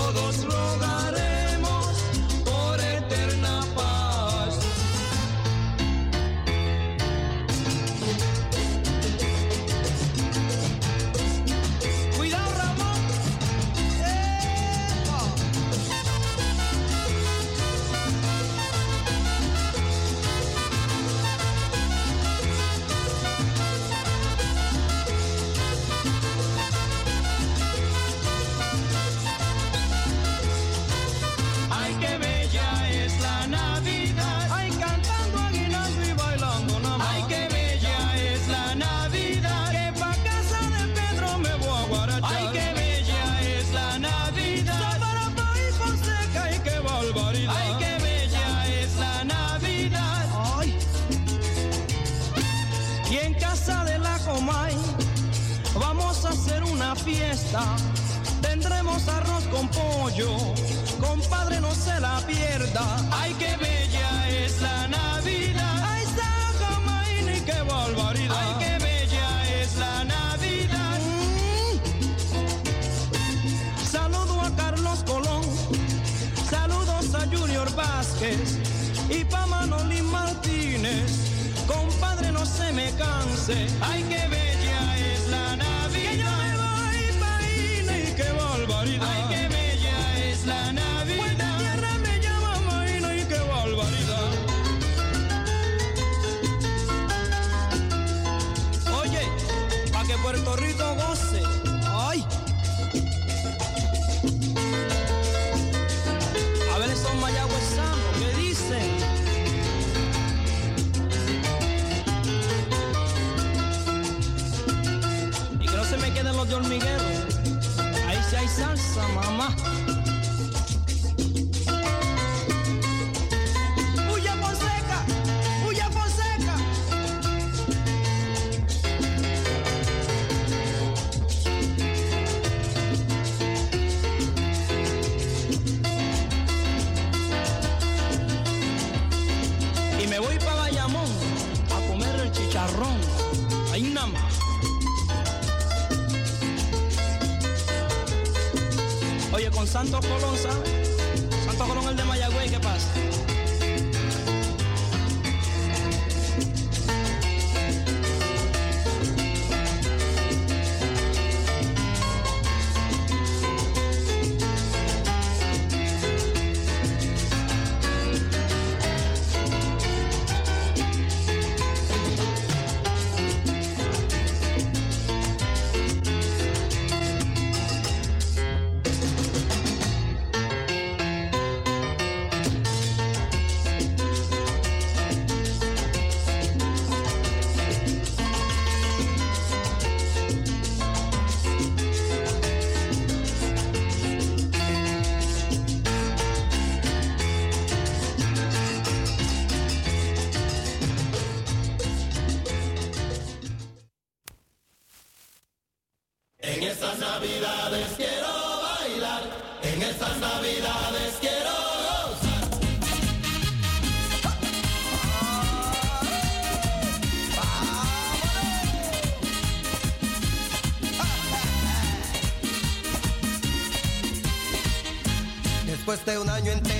[226.43, 226.70] 愿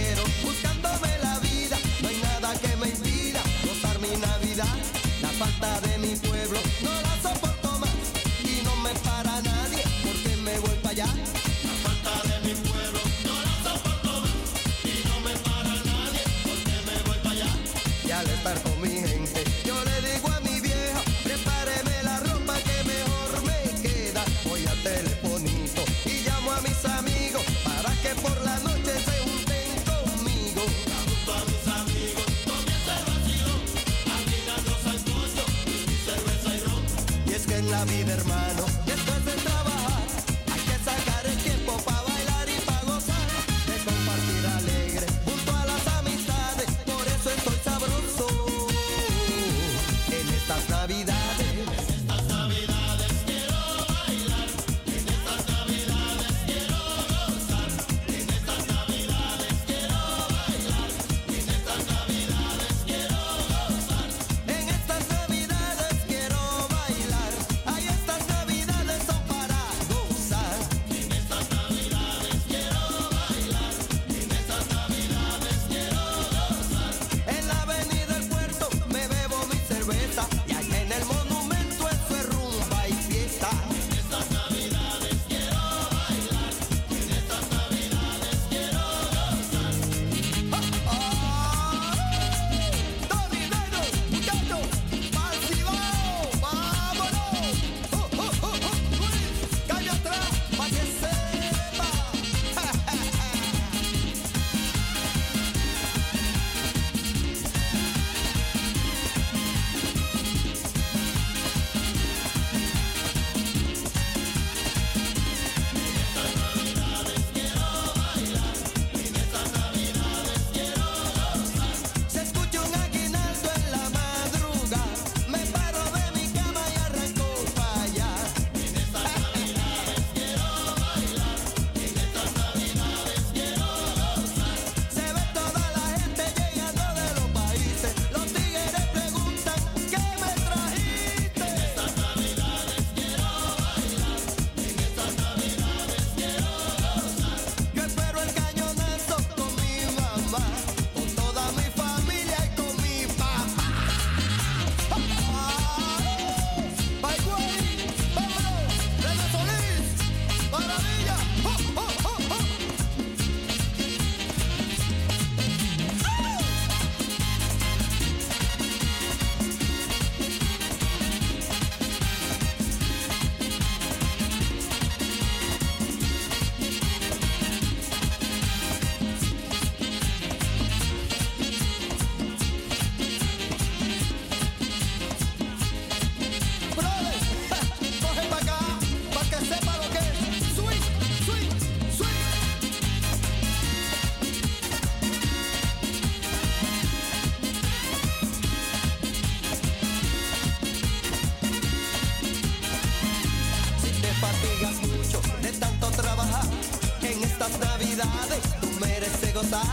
[209.32, 209.64] En estas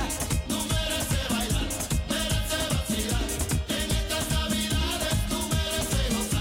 [4.31, 6.39] navidades tú mereces gozar,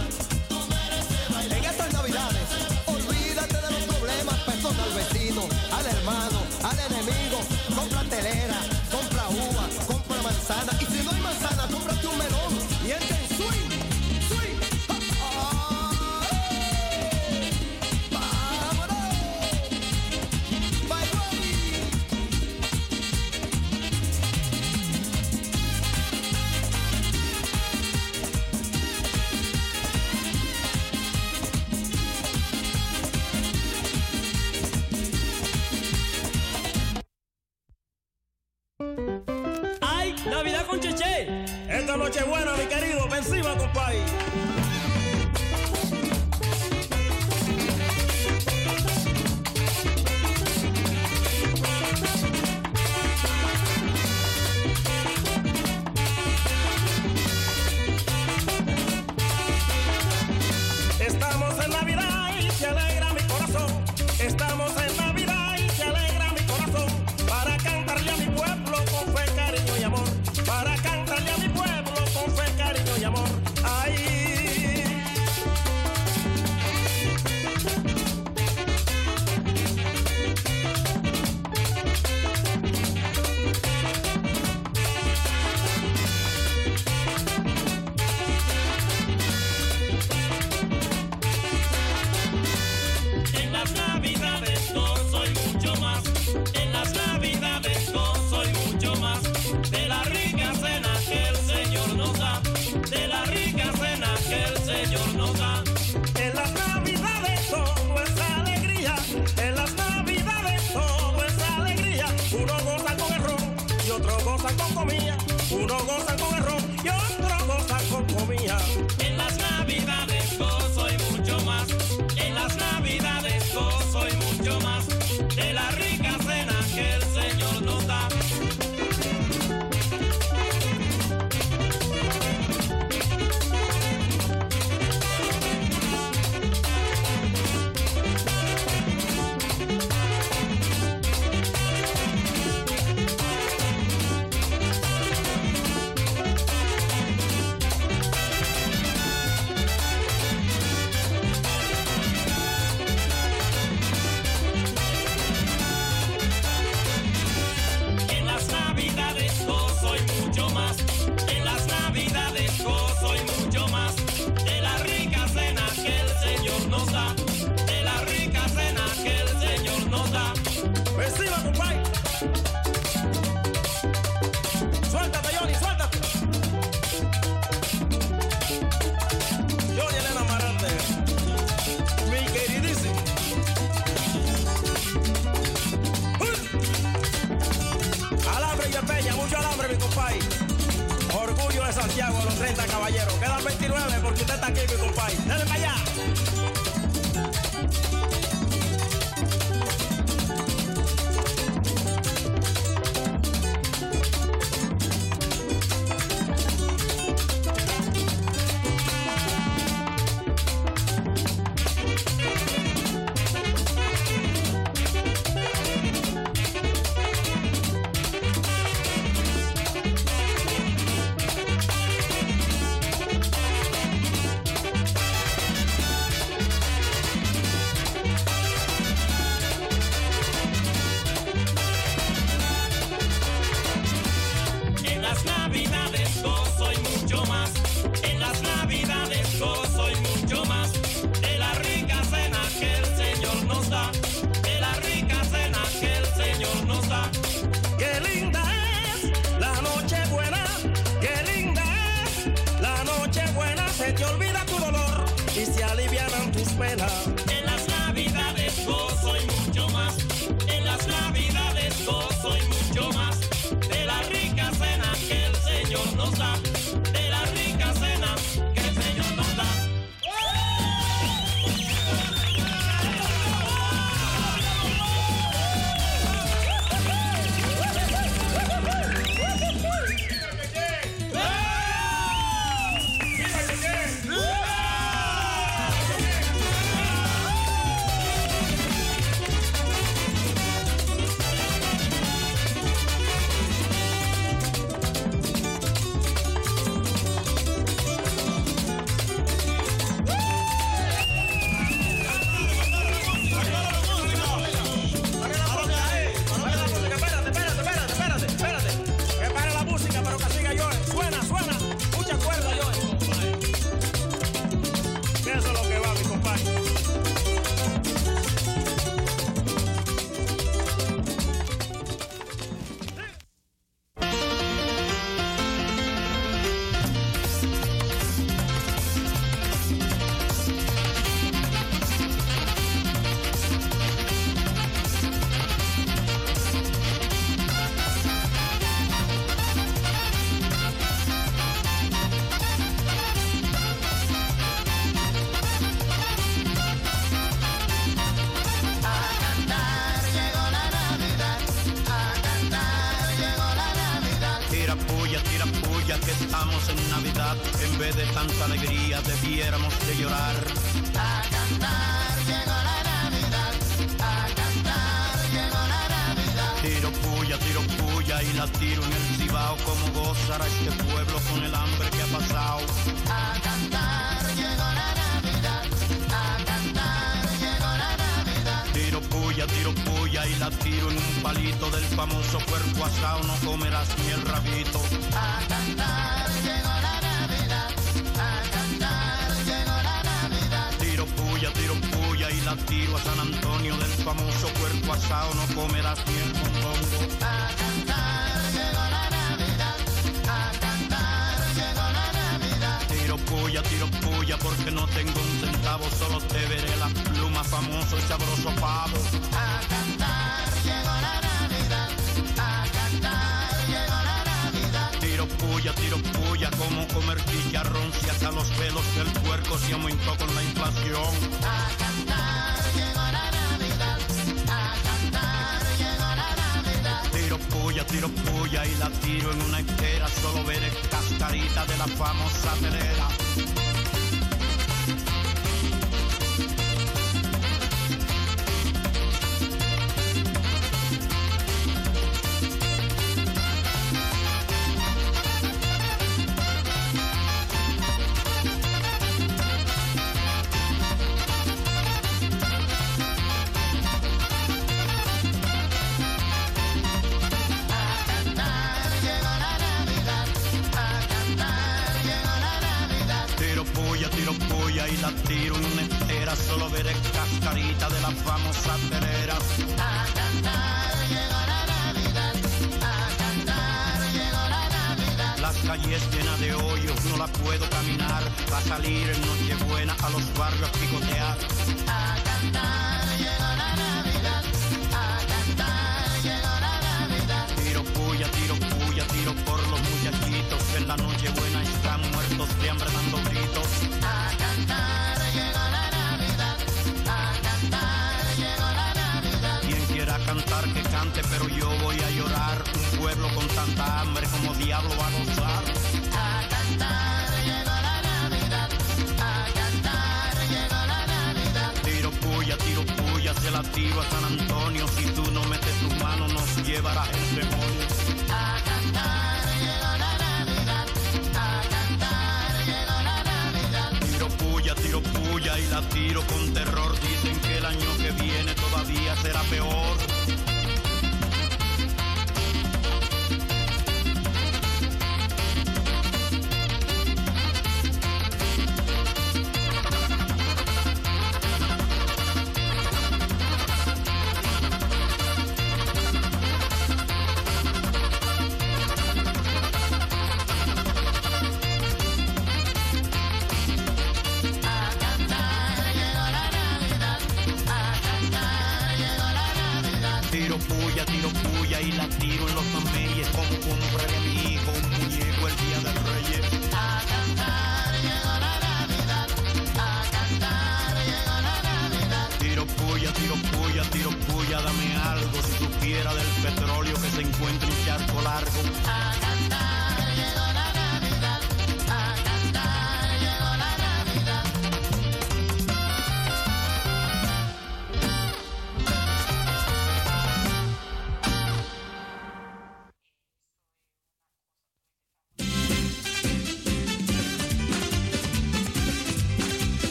[0.48, 1.58] tú mereces bailar.
[1.58, 2.48] En estas navidades,
[2.86, 5.42] olvídate de los problemas, perdona al vecino,
[5.72, 7.40] al hermano, al enemigo.
[7.76, 8.60] Compra telera,
[8.92, 10.72] compra uva, compra manzana.
[10.80, 11.97] Y si no hay manzana, compra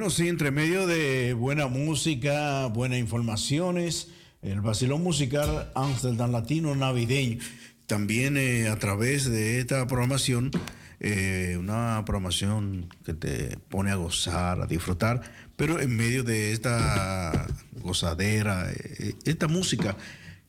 [0.00, 4.08] Bueno, sí, entre medio de buena música, buenas informaciones,
[4.40, 7.36] el vacilón musical Amsterdam Latino Navideño.
[7.84, 10.52] También eh, a través de esta programación,
[11.00, 15.20] eh, una programación que te pone a gozar, a disfrutar,
[15.56, 19.98] pero en medio de esta gozadera, eh, esta música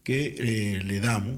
[0.03, 0.33] que
[0.77, 1.35] eh, le damos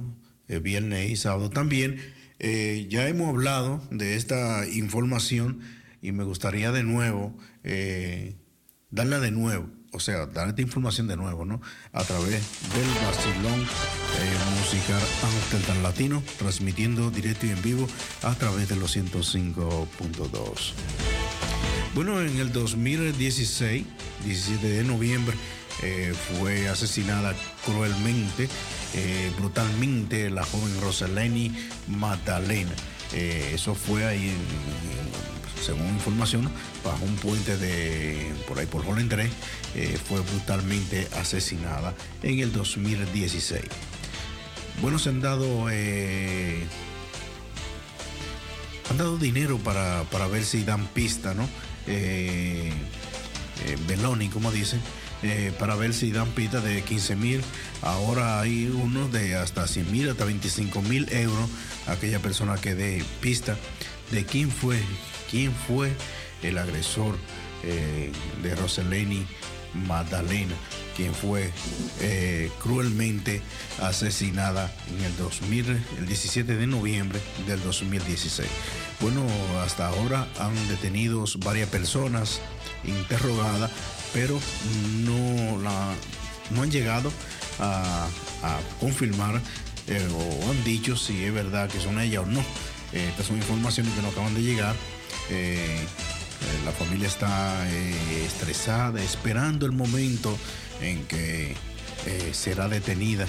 [0.50, 1.98] eh, viernes y sábado también.
[2.38, 5.62] eh, ya hemos hablado de esta información
[6.04, 8.36] y me gustaría de nuevo eh,
[8.92, 11.62] darla de nuevo, o sea, dar esta información de nuevo, ¿no?
[11.94, 17.88] A través del Barcelón eh, Musical Amsterdam Latino, transmitiendo directo y en vivo
[18.22, 20.74] a través de los 105.2.
[21.96, 23.86] Bueno, en el 2016,
[24.26, 25.36] 17 de noviembre,
[25.84, 27.34] eh, fue asesinada
[27.66, 28.50] cruelmente,
[28.96, 31.52] eh, brutalmente, la joven Roseleni
[31.88, 32.72] Magdalena.
[33.14, 35.33] Eh, eso fue ahí, en-
[35.64, 36.50] según información,
[36.84, 39.32] bajo un puente de por ahí por Holland 3,
[39.76, 43.64] eh, fue brutalmente asesinada en el 2016.
[44.82, 46.64] Bueno, se han dado eh,
[48.90, 51.48] han dado dinero para, para ver si dan pista, ¿no?
[51.88, 52.72] Eh,
[53.66, 54.82] eh, Beloni, como dicen,
[55.24, 57.42] eh, para ver si dan pista de 15 mil.
[57.82, 61.50] Ahora hay unos de hasta 100 mil, hasta 25 mil euros.
[61.88, 63.58] Aquella persona que dé pista
[64.12, 64.80] de quién fue,
[65.34, 65.92] quién fue
[66.44, 67.18] el agresor
[67.64, 68.12] eh,
[68.44, 69.26] de Roseleni
[69.88, 70.54] Magdalena,
[70.96, 71.50] quien fue
[72.02, 73.42] eh, cruelmente
[73.82, 78.48] asesinada en el 2000, el 17 de noviembre del 2016.
[79.00, 79.26] Bueno,
[79.66, 82.40] hasta ahora han detenido varias personas
[82.84, 83.72] interrogadas,
[84.14, 84.40] pero
[85.04, 85.96] no, la-
[86.52, 87.12] no han llegado
[87.60, 88.08] a,
[88.80, 89.42] confirmar
[89.88, 92.42] eh, o han dicho si es verdad que son ellas o no.
[92.92, 94.76] Eh, estas son informaciones que nos acaban de llegar.
[95.30, 95.86] Eh,
[96.66, 100.38] la familia está eh, estresada, esperando el momento
[100.82, 101.56] en que
[102.06, 103.26] eh, será detenida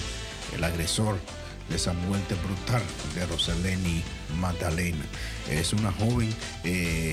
[0.55, 1.17] el agresor
[1.69, 2.81] de esa muerte brutal
[3.15, 4.03] de Roseleni
[4.39, 5.03] Magdalena.
[5.49, 6.33] Es una joven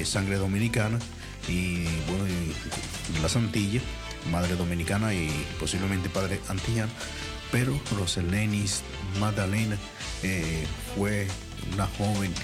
[0.05, 0.99] sangre dominicana
[1.49, 3.81] y bueno, de la Santilla,
[4.31, 6.93] madre dominicana y posiblemente padre antillano,
[7.51, 8.65] pero Roseleni
[9.19, 9.79] Magdalena
[10.95, 11.29] fue
[11.73, 12.35] una joven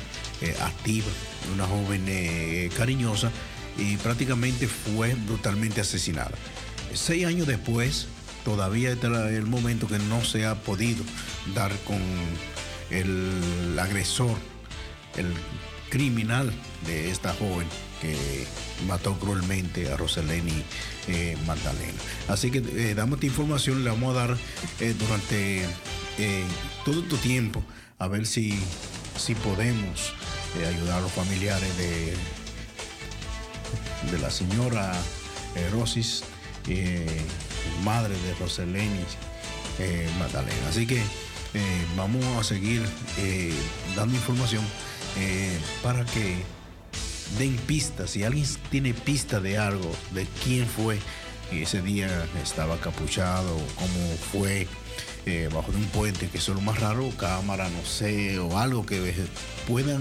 [0.41, 1.09] eh, activa,
[1.55, 3.31] una joven eh, cariñosa
[3.77, 6.37] y prácticamente fue brutalmente asesinada.
[6.95, 8.07] Seis años después,
[8.45, 11.05] todavía está el momento que no se ha podido
[11.55, 12.01] dar con
[12.91, 14.37] el agresor,
[15.17, 15.33] el
[15.91, 16.53] criminal
[16.87, 17.67] de esta joven
[18.01, 18.47] que
[18.87, 20.63] mató cruelmente a Roseleni
[21.09, 21.99] eh, Magdalena.
[22.29, 24.37] Así que eh, damos esta información, le vamos a dar
[24.81, 25.65] eh, durante
[26.19, 26.45] eh,
[26.85, 27.63] todo este tiempo
[27.99, 28.59] a ver si,
[29.19, 30.15] si podemos
[30.59, 32.15] eh, ayudar a los familiares de,
[34.11, 34.93] de la señora
[35.73, 36.23] Rosis,
[36.69, 37.07] eh,
[37.83, 39.01] madre de Roseleni
[39.79, 40.69] eh, Magdalena.
[40.69, 42.87] Así que eh, vamos a seguir
[43.97, 44.65] dando información
[45.83, 46.37] para que
[47.39, 48.11] den pistas.
[48.11, 50.99] Si alguien tiene pista de algo, de quién fue
[51.51, 52.09] ese día
[52.43, 54.69] estaba capuchado, cómo fue
[55.53, 58.87] bajo de un puente, que eso es lo más raro, cámara, no sé, o algo
[58.87, 59.13] que
[59.67, 60.01] puedan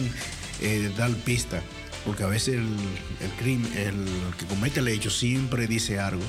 [0.61, 1.61] eh, dar pista.
[2.05, 2.67] Porque a veces el,
[3.37, 4.05] crimen, el
[4.37, 6.23] que comete el hecho siempre dice algo,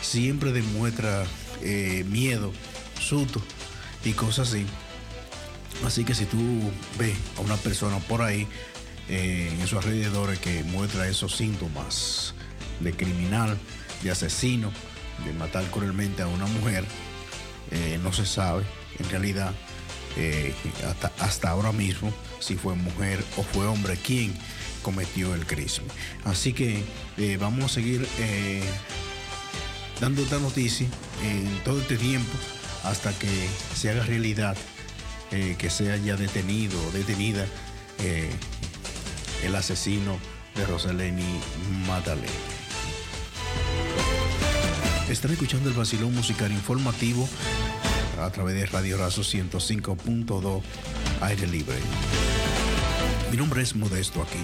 [0.00, 1.24] siempre demuestra
[1.60, 2.52] eh, miedo,
[3.00, 3.42] susto
[4.04, 4.64] y cosas así.
[5.84, 6.38] Así que si tú
[6.98, 8.46] ves a una persona por ahí
[9.08, 12.34] eh, en esos alrededores que muestra esos síntomas
[12.78, 13.58] de criminal,
[14.04, 14.72] de asesino,
[15.24, 16.84] de matar cruelmente a una mujer,
[17.72, 18.62] eh, no se sabe
[19.00, 19.52] en realidad
[21.20, 24.34] hasta ahora mismo si fue mujer o fue hombre quien
[24.82, 25.68] cometió el crimen.
[26.24, 26.82] Así que
[27.16, 28.62] eh, vamos a seguir eh,
[30.00, 30.86] dando esta noticia
[31.24, 32.32] en todo este tiempo
[32.84, 34.56] hasta que se haga realidad
[35.30, 37.46] eh, que sea ya detenido o detenida
[39.42, 40.18] el asesino
[40.54, 41.40] de Rosaleni
[41.86, 42.28] Magdalena.
[45.08, 47.28] Están escuchando el vacilón musical informativo
[48.20, 50.62] a través de Radio Razo 105.2
[51.20, 51.76] Aire Libre.
[53.30, 54.38] Mi nombre es Modesto aquí.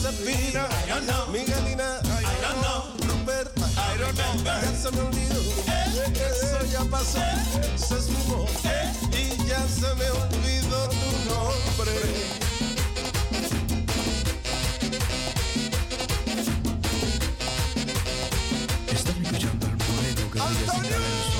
[0.00, 1.26] Josefina, I don't know.
[1.32, 2.84] Miguelina, I don't know.
[3.08, 4.54] Ruperta, I don't remember.
[4.62, 5.40] Ya se me olvidó.
[5.66, 11.92] Eh, eso ya pasó, eh, se esfumó eh, y ya se me olvidó tu nombre.
[20.40, 21.37] Antonio.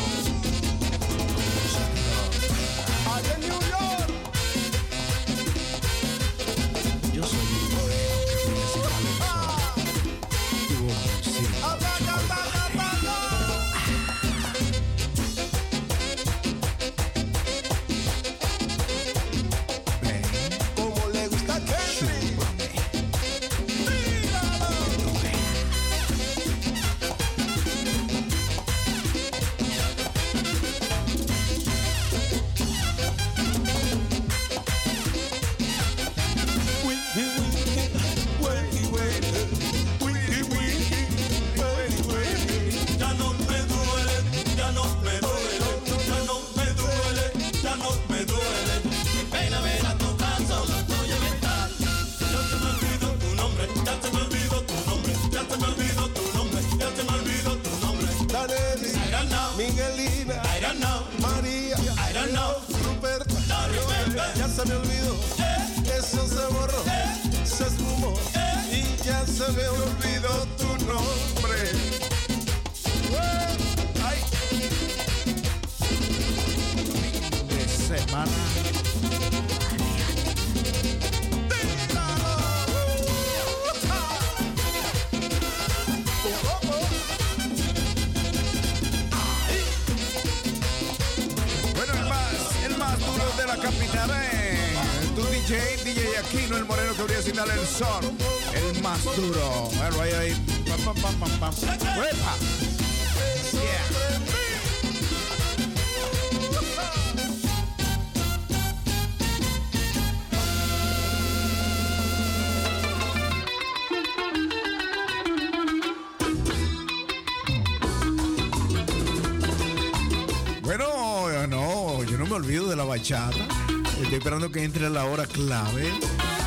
[124.39, 125.93] esperando que entre la hora clave.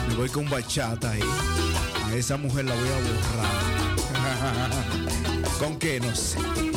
[0.08, 1.22] Me voy con bachata ahí.
[2.06, 2.96] A esa mujer la voy a
[4.22, 5.44] borrar.
[5.60, 6.00] ¿Con qué?
[6.00, 6.71] No sé.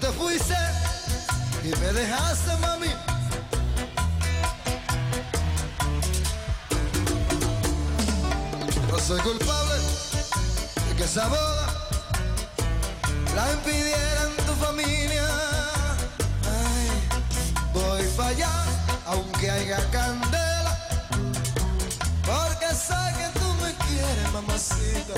[0.00, 0.54] Te fuiste
[1.64, 2.88] y me dejaste, mami.
[8.90, 9.74] No soy culpable
[10.86, 11.66] de que esa boda
[13.34, 15.24] la impidieran tu familia.
[16.44, 16.90] Ay,
[17.72, 18.52] voy para allá,
[19.06, 20.78] aunque haya candela.
[22.22, 25.14] Porque sé que tú me quieres, mamacita.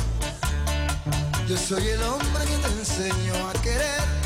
[1.49, 4.18] Yo soy el hombre que te enseñó a querer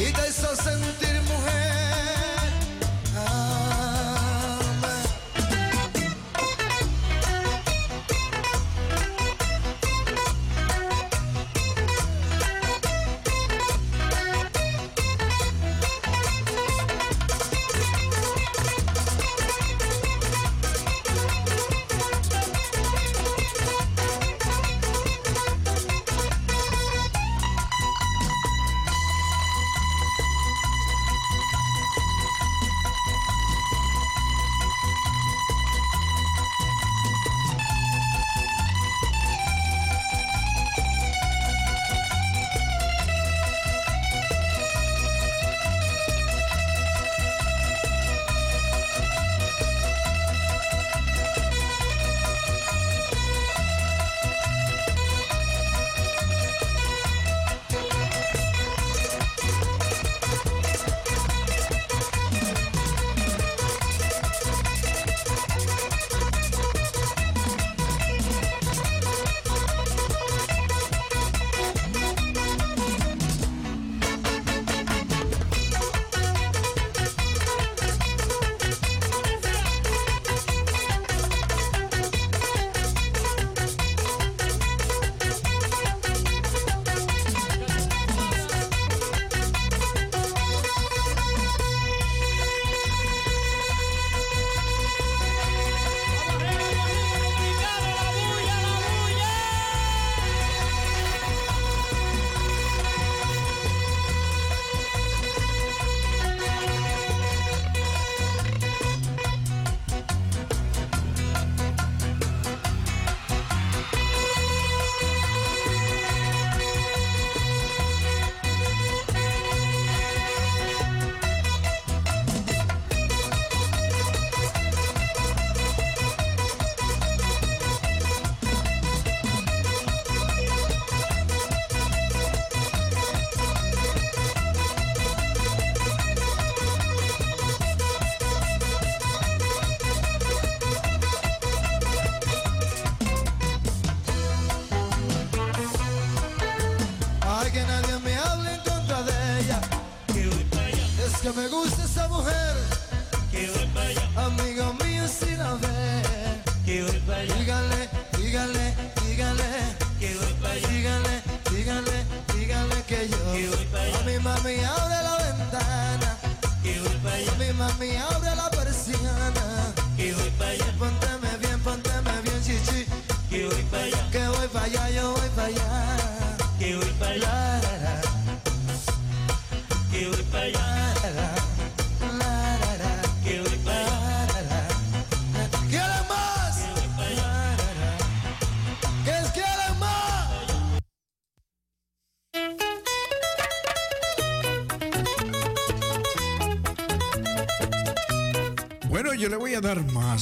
[0.00, 1.67] y te hizo sentir mujer.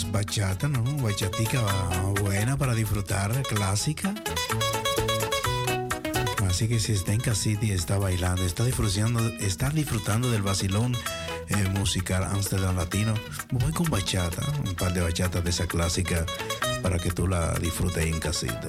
[0.05, 0.83] bachata, ¿no?
[1.03, 1.61] Bachatica
[2.21, 4.15] buena para disfrutar, clásica.
[6.47, 10.97] Así que si está en Casita y está bailando, está disfrutando, está disfrutando del vacilón
[11.49, 13.15] eh, musical Amsterdam Latino,
[13.51, 16.25] voy con bachata, un par de bachatas de esa clásica
[16.83, 18.69] para que tú la disfrutes en casita.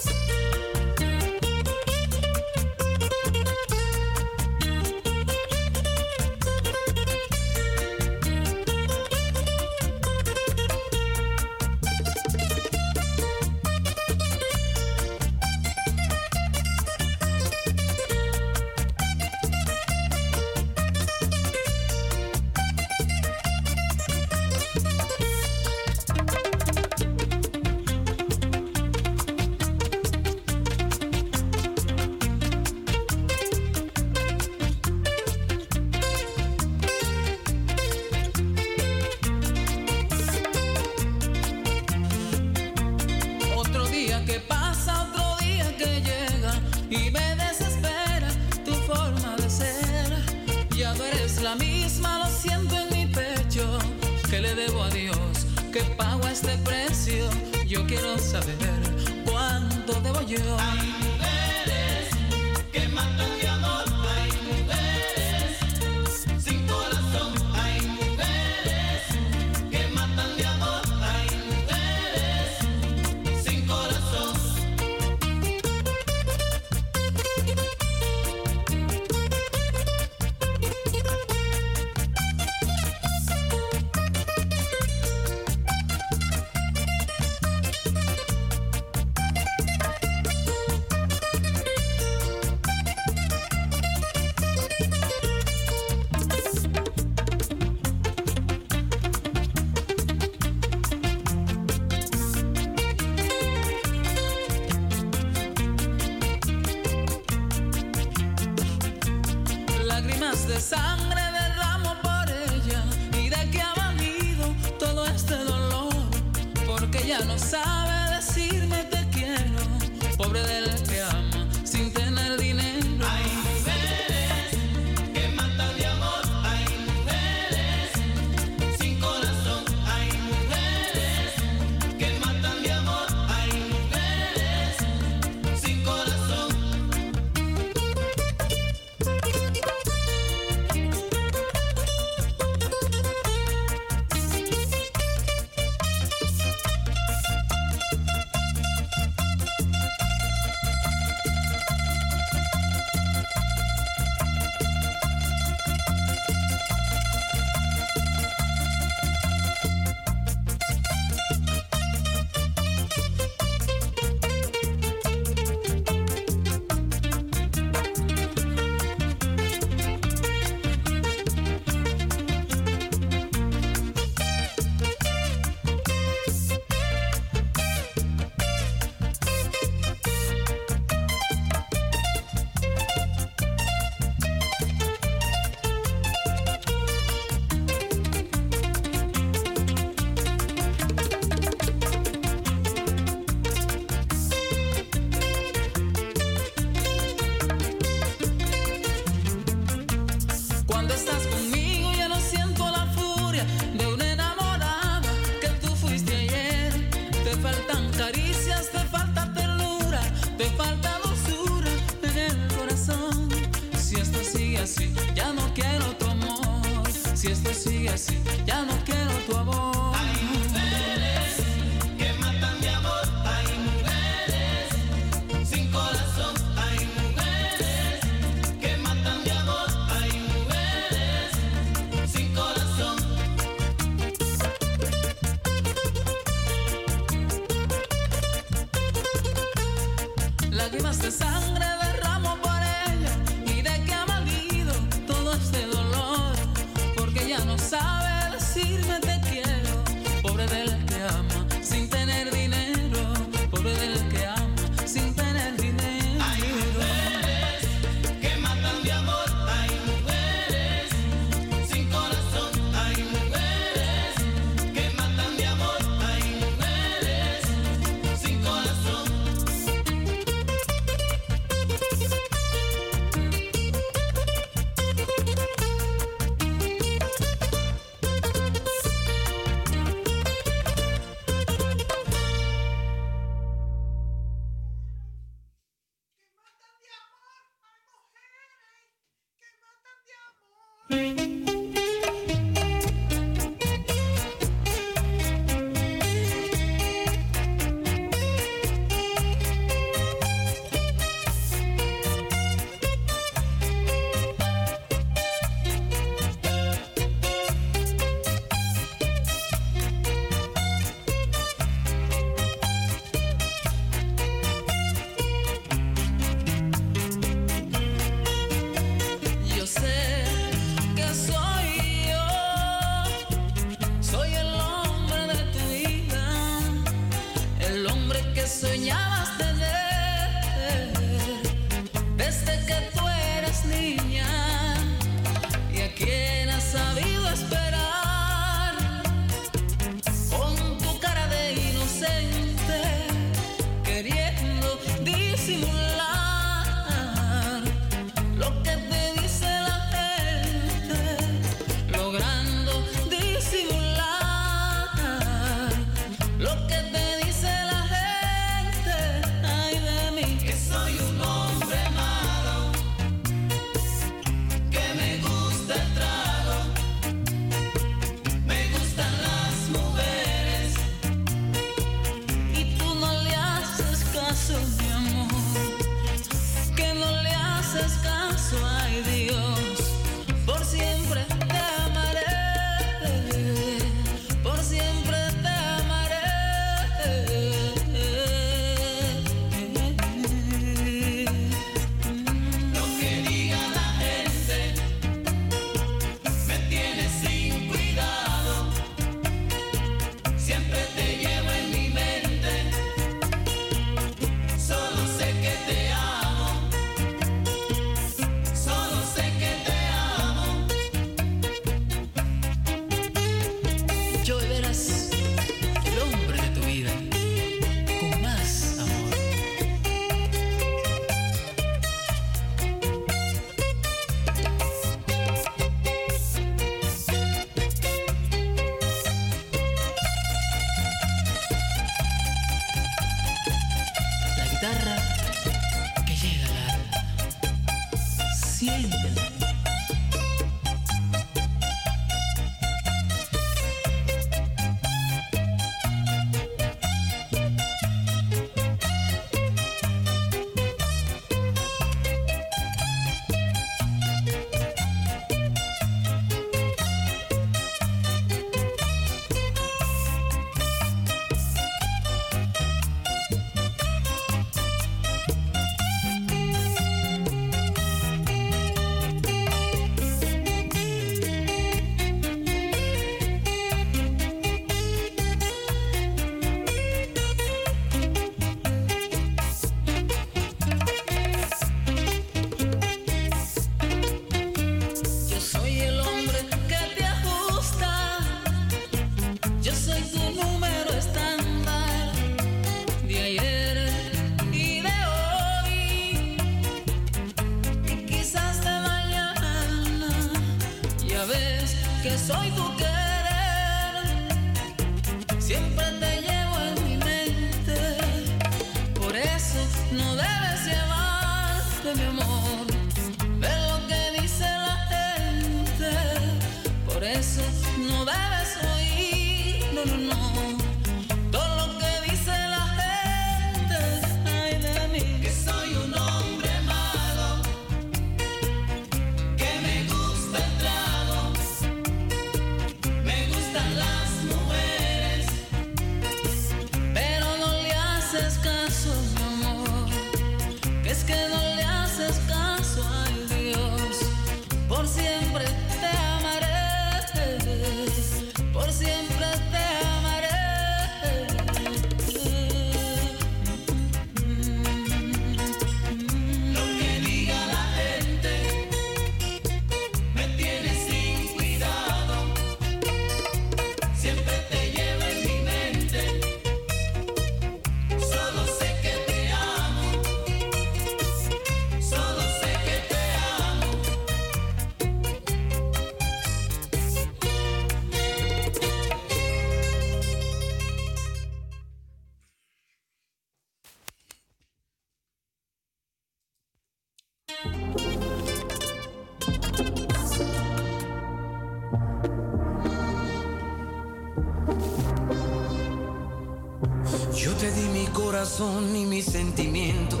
[598.44, 600.00] corazón y mis sentimientos.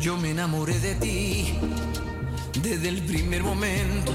[0.00, 1.54] Yo me enamoré de ti
[2.60, 4.12] desde el primer momento.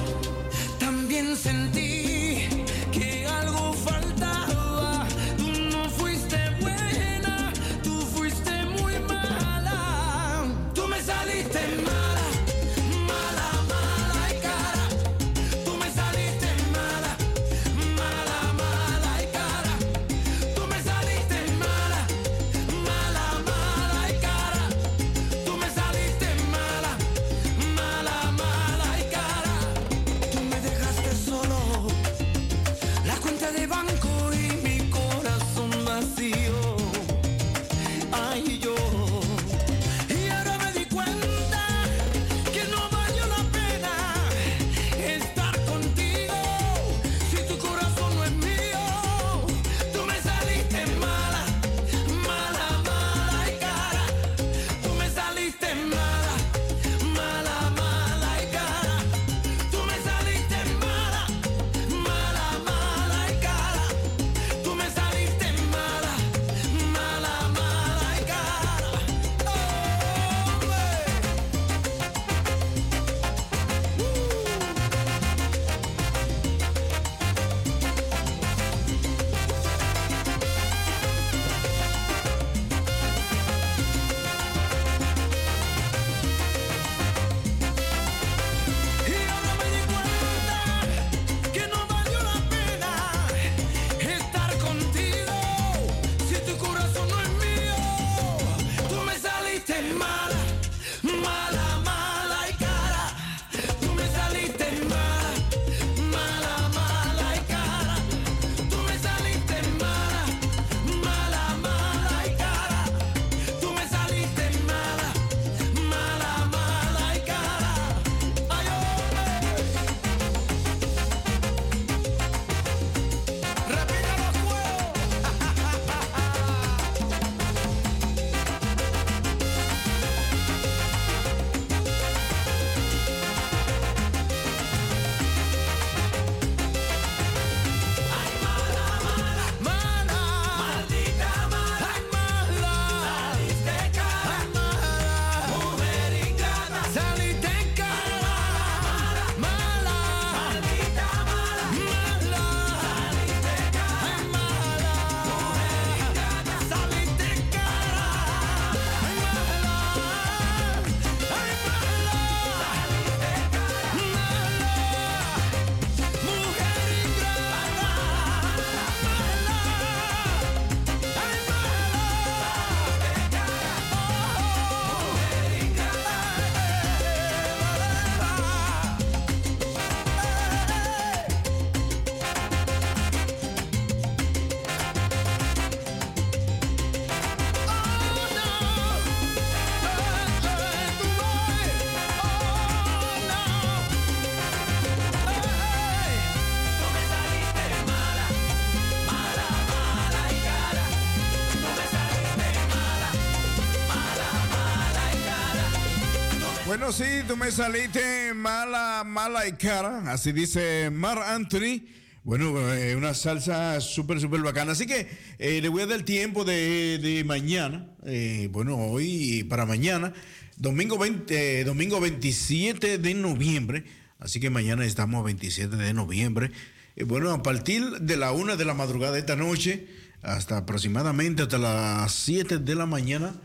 [206.68, 211.84] Bueno, sí, tú me saliste mala, mala y cara, así dice Mar Anthony.
[212.26, 214.74] Bueno, eh, una salsa súper, súper bacana.
[214.74, 215.08] Así que
[215.40, 217.88] eh, le voy a dar tiempo de, mañana.
[218.06, 220.12] eh, bueno, hoy para mañana,
[220.58, 223.86] domingo, 20, eh, domingo 27 de noviembre.
[224.20, 226.52] Así que mañana estamos a 27 de noviembre.
[226.98, 229.88] Eh, bueno, a partir de la una de la madrugada de esta noche
[230.22, 233.36] hasta aproximadamente hasta las 7 de la mañana,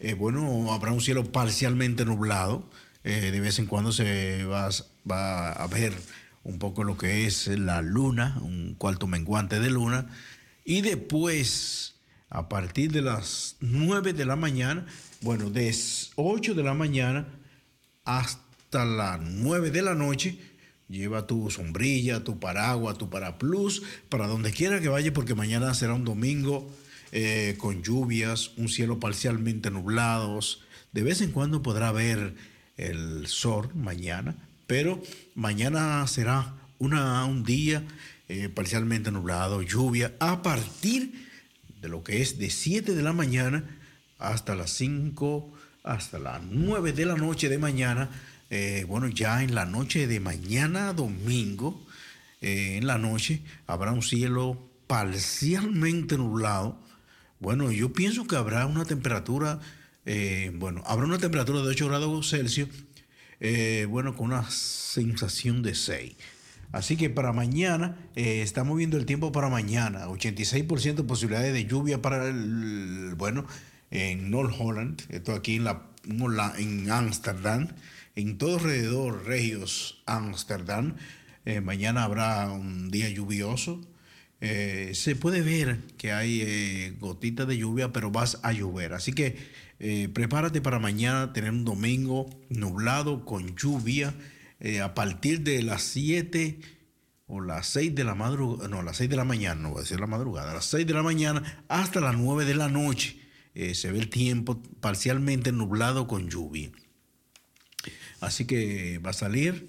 [0.00, 2.68] eh, bueno, habrá un cielo parcialmente nublado.
[3.04, 4.68] Eh, de vez en cuando se va,
[5.52, 5.92] a ver
[6.44, 10.06] un poco lo que es la luna, un cuarto menguante de luna.
[10.64, 11.96] Y después,
[12.28, 14.86] a partir de las 9 de la mañana,
[15.20, 15.74] bueno, de
[16.16, 17.26] 8 de la mañana
[18.04, 20.38] hasta las 9 de la noche,
[20.88, 25.94] lleva tu sombrilla, tu paraguas, tu paraplus, para donde quiera que vaya, porque mañana será
[25.94, 26.70] un domingo
[27.12, 30.62] eh, con lluvias, un cielo parcialmente nublados.
[30.92, 32.34] De vez en cuando podrá ver
[32.76, 34.36] el sol mañana,
[34.66, 35.02] pero
[35.34, 37.82] mañana será una, un día
[38.28, 41.28] eh, parcialmente nublado, lluvia, a partir
[41.80, 43.64] de lo que es de 7 de la mañana
[44.18, 45.52] hasta las 5,
[45.84, 48.10] hasta las 9 de la noche de mañana.
[48.50, 51.86] Eh, bueno, ya en la noche de mañana domingo,
[52.40, 56.87] en la noche, habrá un cielo parcialmente nublado.
[57.40, 59.60] Bueno, yo pienso que habrá una temperatura,
[60.06, 62.68] eh, bueno, habrá una temperatura de 8 grados Celsius,
[63.38, 66.16] eh, bueno, con una sensación de 6.
[66.72, 71.64] Así que para mañana, eh, estamos viendo el tiempo para mañana, 86% de posibilidades de
[71.64, 73.46] lluvia para el, bueno,
[73.92, 75.82] en North Holland, esto aquí en la
[76.58, 77.68] en Ámsterdam,
[78.16, 80.94] en todo alrededor, Regios, Ámsterdam.
[81.62, 83.80] Mañana habrá un día lluvioso.
[84.40, 88.92] Eh, se puede ver que hay eh, gotitas de lluvia, pero vas a llover.
[88.94, 89.36] Así que
[89.80, 94.14] eh, prepárate para mañana tener un domingo nublado con lluvia
[94.60, 96.60] eh, a partir de las 7
[97.26, 99.82] o las 6 de la madrugada, no, las 6 de la mañana, no voy a
[99.82, 103.20] decir la madrugada, a las 6 de la mañana hasta las 9 de la noche.
[103.54, 106.70] eh, se ve el tiempo parcialmente nublado con lluvia.
[108.20, 109.68] Así que va a salir,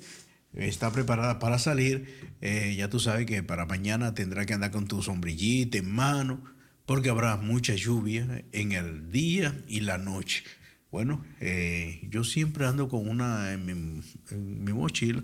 [0.53, 2.33] está preparada para salir.
[2.41, 6.43] Eh, ya tú sabes que para mañana tendrá que andar con tu sombrillita en mano,
[6.85, 10.43] porque habrá mucha lluvia en el día y la noche.
[10.91, 14.03] Bueno, eh, yo siempre ando con una en
[14.63, 15.23] mi, mochila,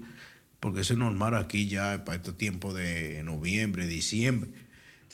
[0.60, 4.52] porque es normal aquí ya para este tiempo de noviembre, diciembre.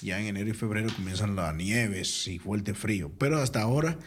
[0.02, 3.12] Ya en enero y febrero comienzan las nieves y fuerte frío.
[3.18, 3.98] Pero hasta ahora,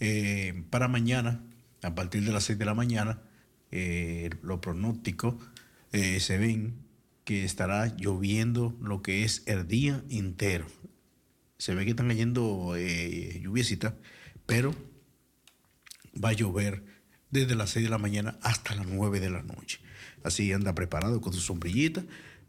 [0.00, 1.42] eh, para mañana,
[1.82, 3.22] a partir de las 6 de la mañana,
[3.70, 5.36] eh, los pronósticos
[5.94, 6.84] eh, se ven
[7.22, 10.66] que estará lloviendo lo que es el día entero.
[11.56, 13.94] Se ve que están cayendo eh, lluviecitas,
[14.44, 14.74] pero
[16.22, 16.84] va a llover
[17.30, 19.78] desde las 6 de la mañana hasta las 9 de la noche.
[20.24, 22.02] Así anda preparado con tu sombrillita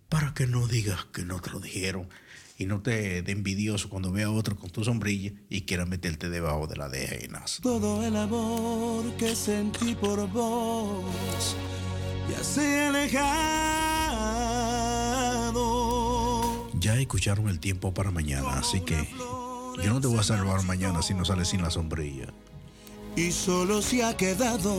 [0.10, 2.10] para que no digas que no te lo dijeron
[2.58, 6.30] y no te dé envidioso cuando vea a otro con tu sombrilla y quiera meterte
[6.30, 7.30] debajo de la de.
[7.62, 11.56] Todo el amor que sentí por vos
[12.30, 13.26] ya se ha alejado.
[16.80, 19.10] Ya escucharon el tiempo para mañana, así que
[19.84, 22.28] yo no te voy a salvar mañana si no sales sin la sombrilla.
[23.16, 24.76] y solo se ha quedado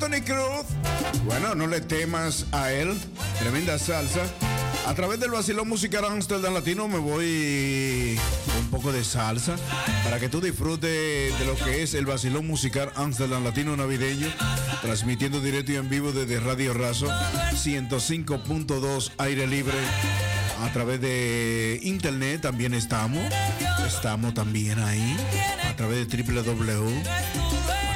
[0.00, 0.66] Anthony Cruz.
[1.24, 2.96] Bueno, no le temas a él.
[3.40, 4.20] Tremenda salsa.
[4.86, 8.16] A través del vacilón musical Amsterdam Latino me voy
[8.60, 9.56] un poco de salsa
[10.04, 14.28] para que tú disfrutes de lo que es el vacilón musical Amsterdam Latino navideño,
[14.82, 17.08] transmitiendo directo y en vivo desde Radio Razo
[17.52, 19.76] 105.2 aire libre
[20.62, 23.20] a través de internet también estamos.
[23.84, 25.16] Estamos también ahí
[25.68, 27.47] a través de www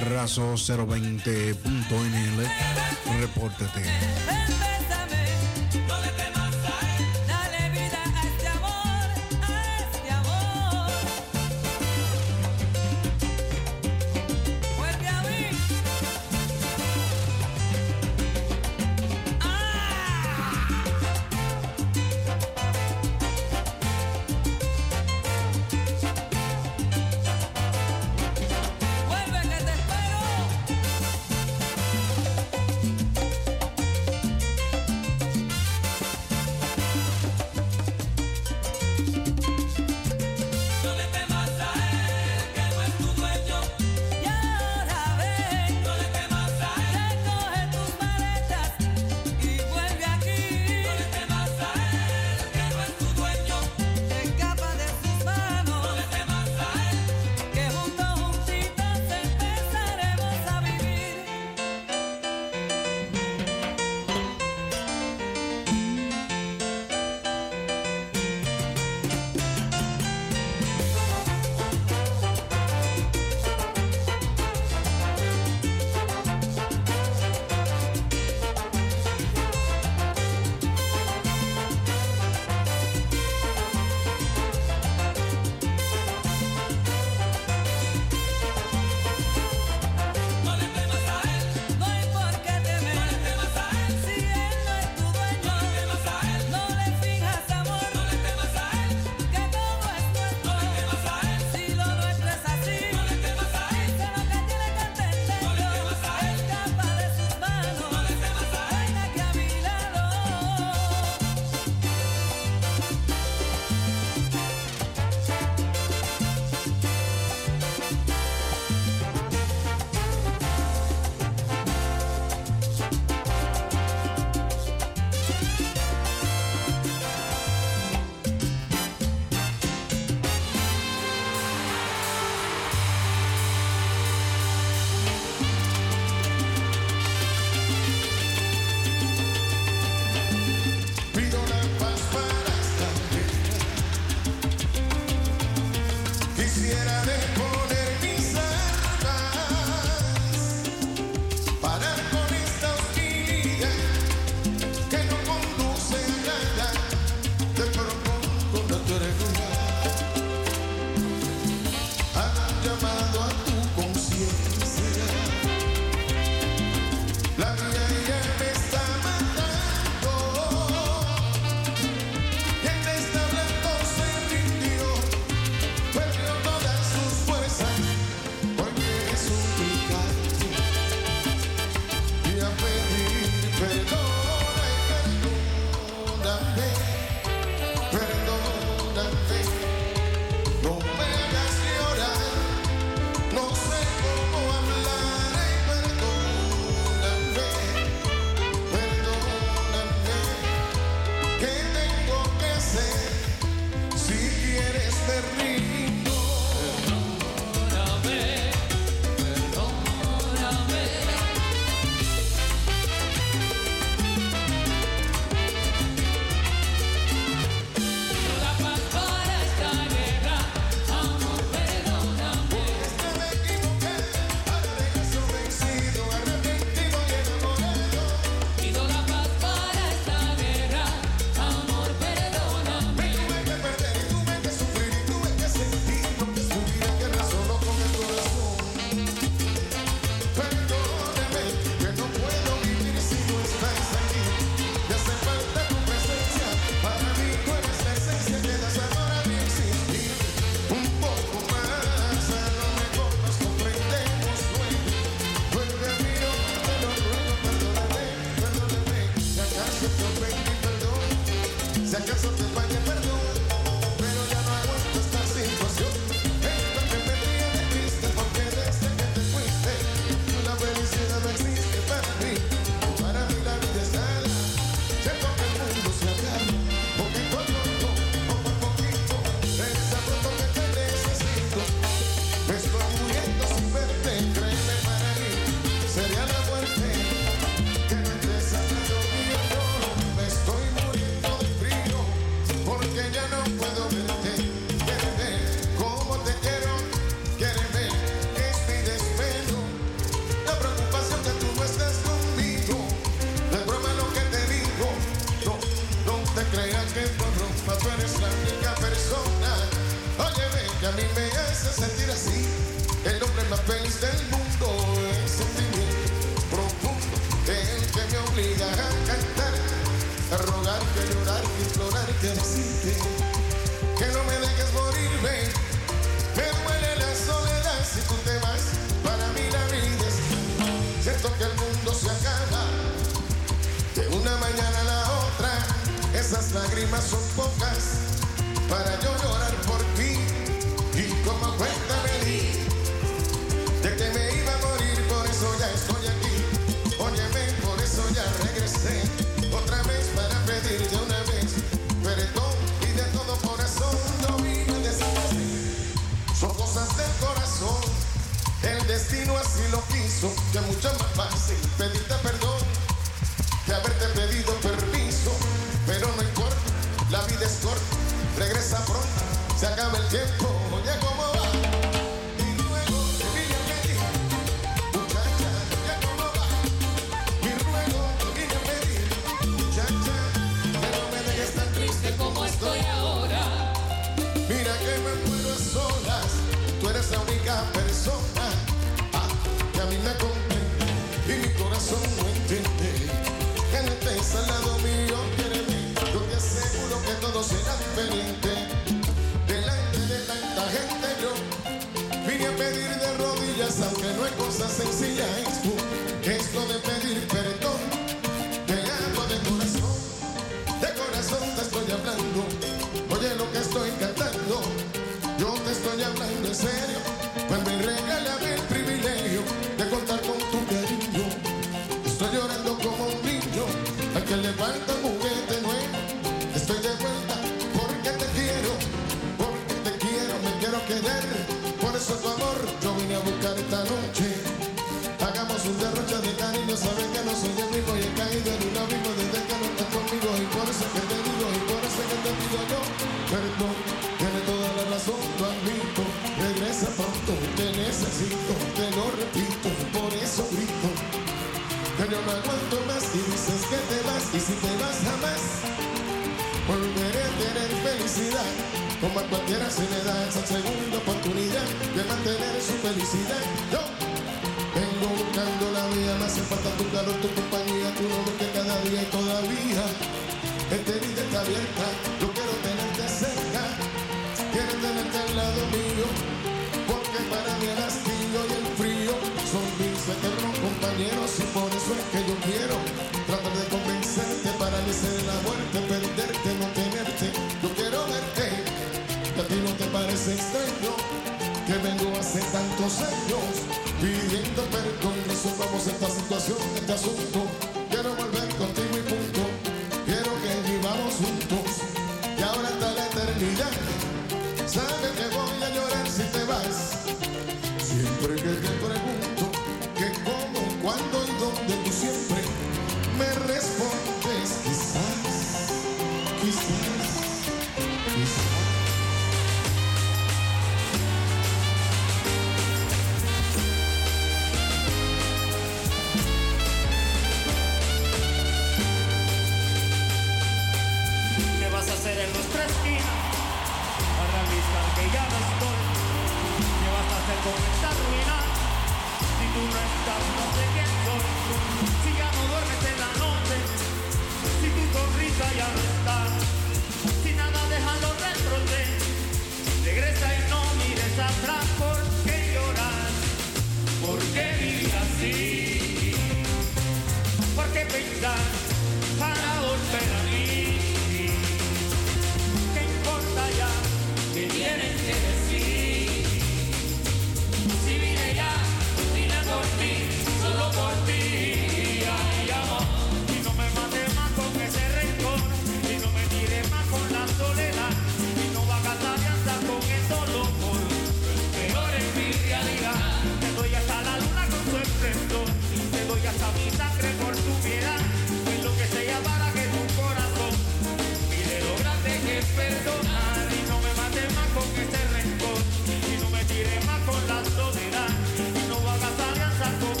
[0.00, 2.40] raso 020.nl.
[3.20, 4.75] Repórtate.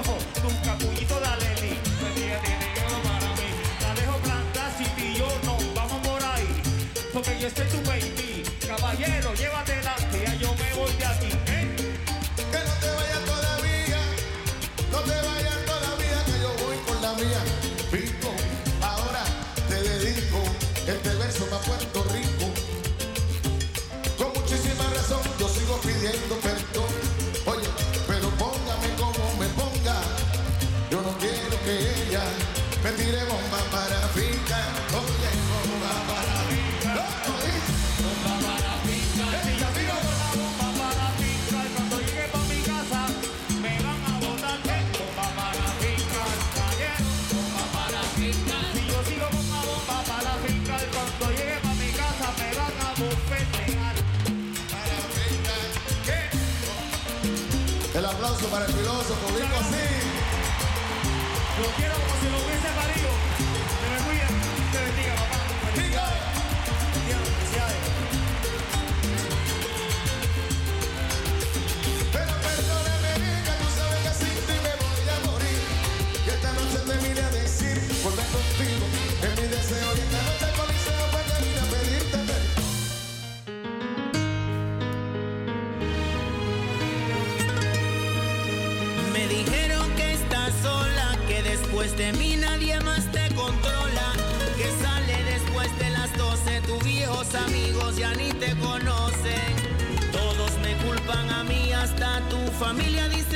[0.00, 1.78] ojos, nunca cullito la Leli.
[2.00, 3.48] Pues tiene que para mí.
[3.82, 6.62] La dejo planta, si yo no, vamos por ahí.
[7.12, 8.42] Porque yo soy tu baby.
[8.66, 9.79] Caballero, llévate
[58.40, 59.99] aplauso para el filósofo, bien así.
[102.60, 103.29] familia dice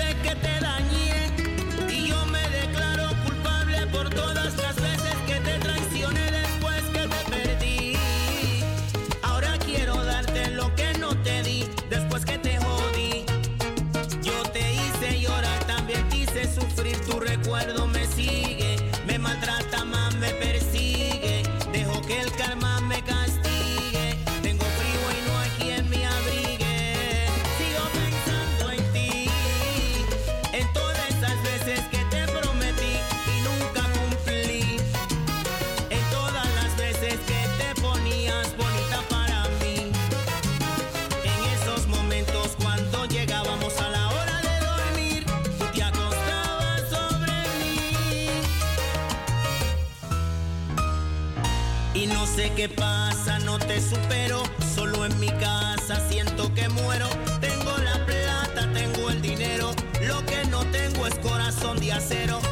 [53.94, 54.42] supero.
[54.74, 57.08] Solo en mi casa siento que muero.
[57.40, 59.70] Tengo la plata, tengo el dinero.
[60.02, 62.43] Lo que no tengo es corazón de acero.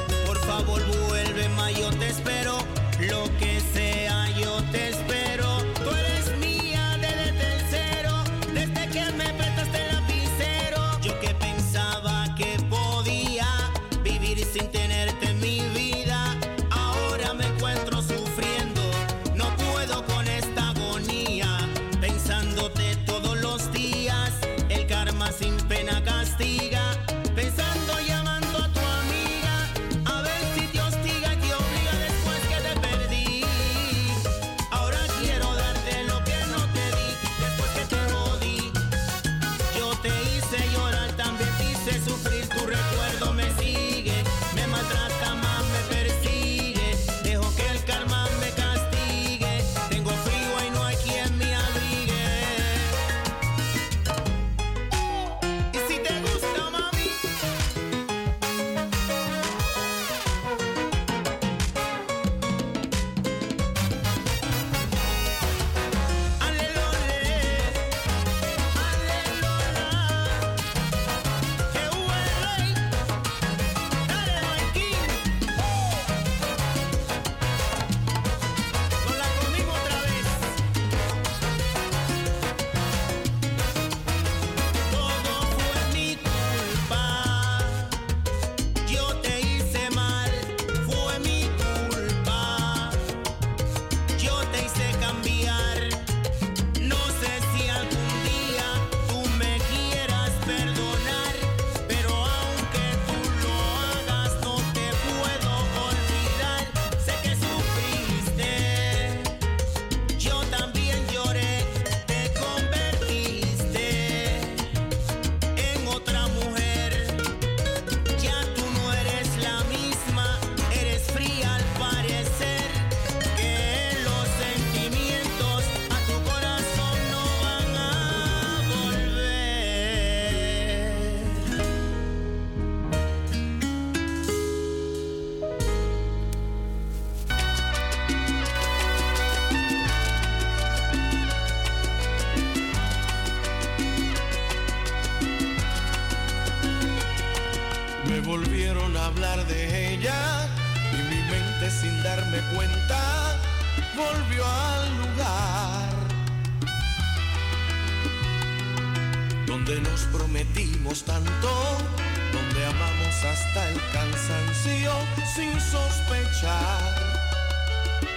[163.24, 164.92] hasta el cansancio
[165.34, 166.94] sin sospechar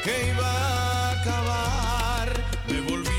[0.03, 2.29] que iba a acabar.
[2.67, 3.14] Me volví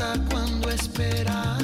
[0.00, 1.59] ¿Hasta cuándo esperaré?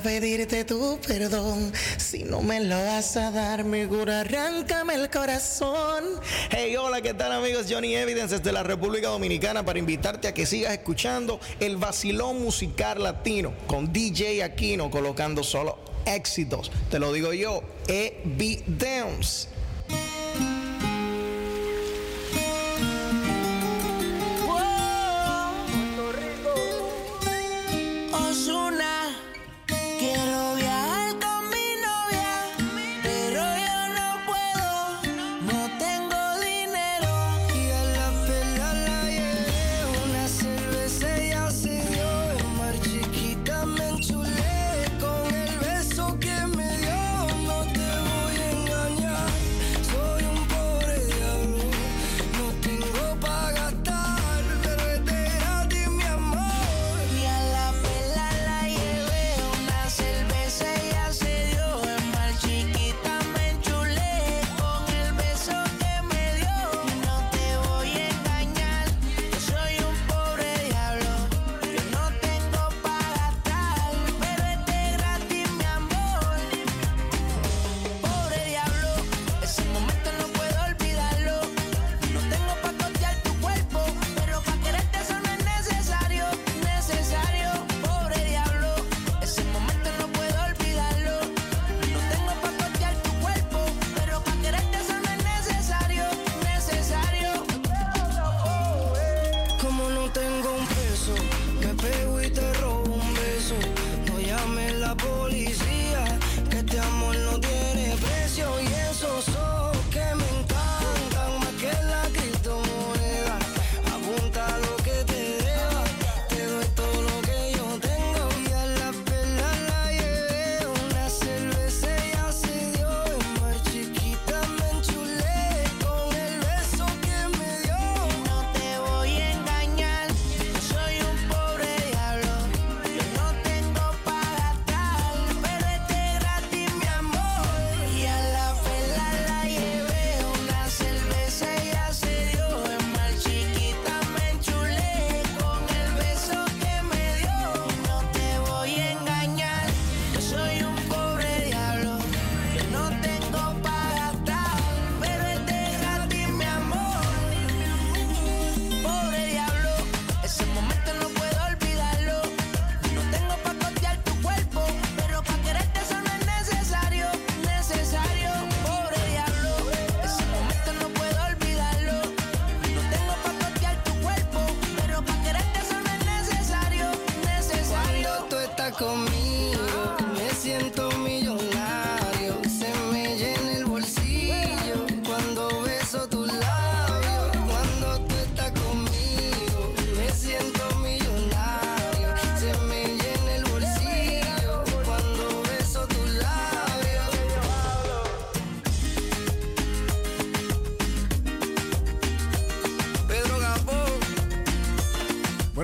[0.00, 1.72] pedirte tu perdón.
[1.98, 6.04] Si no me lo vas a dar, mi cura, arráncame el corazón.
[6.50, 7.66] Hey, hola, ¿qué tal amigos?
[7.68, 13.02] Johnny Evidence desde la República Dominicana para invitarte a que sigas escuchando el vacilón musical
[13.02, 16.70] latino con DJ Aquino colocando solo éxitos.
[16.90, 19.49] Te lo digo yo, Evidence.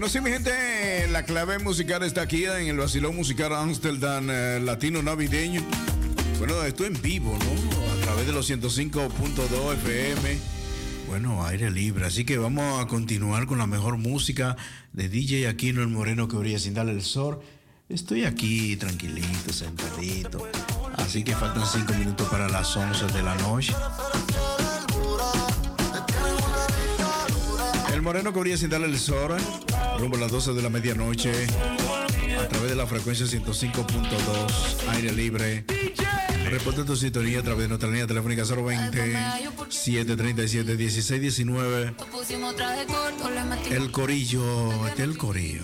[0.07, 4.61] Bueno, sí, mi gente, la clave musical está aquí en el vacilón musical Amsterdam eh,
[4.63, 5.65] Latino Navideño.
[6.39, 7.93] Bueno, esto en vivo, ¿no?
[7.93, 10.39] A través de los 105.2 FM.
[11.09, 12.07] Bueno, aire libre.
[12.07, 14.57] Así que vamos a continuar con la mejor música
[14.93, 17.41] de DJ Aquino el Moreno que brilla sin darle el sol.
[17.89, 20.49] Estoy aquí tranquilito, sentadito.
[20.99, 23.75] Así que faltan 5 minutos para las 11 de la noche.
[27.93, 29.37] El Moreno que brilla sin darle el sol.
[29.99, 31.33] Rumbo a las 12 de la medianoche.
[32.39, 34.89] A través de la frecuencia 105.2.
[34.91, 35.65] Aire libre.
[36.51, 39.17] Reporte tu sintonía a través de nuestra línea telefónica 020
[39.69, 41.95] 737 1619.
[41.99, 43.73] Nos pusimos traje corto, le metimos.
[43.73, 45.63] El corillo, el corillo.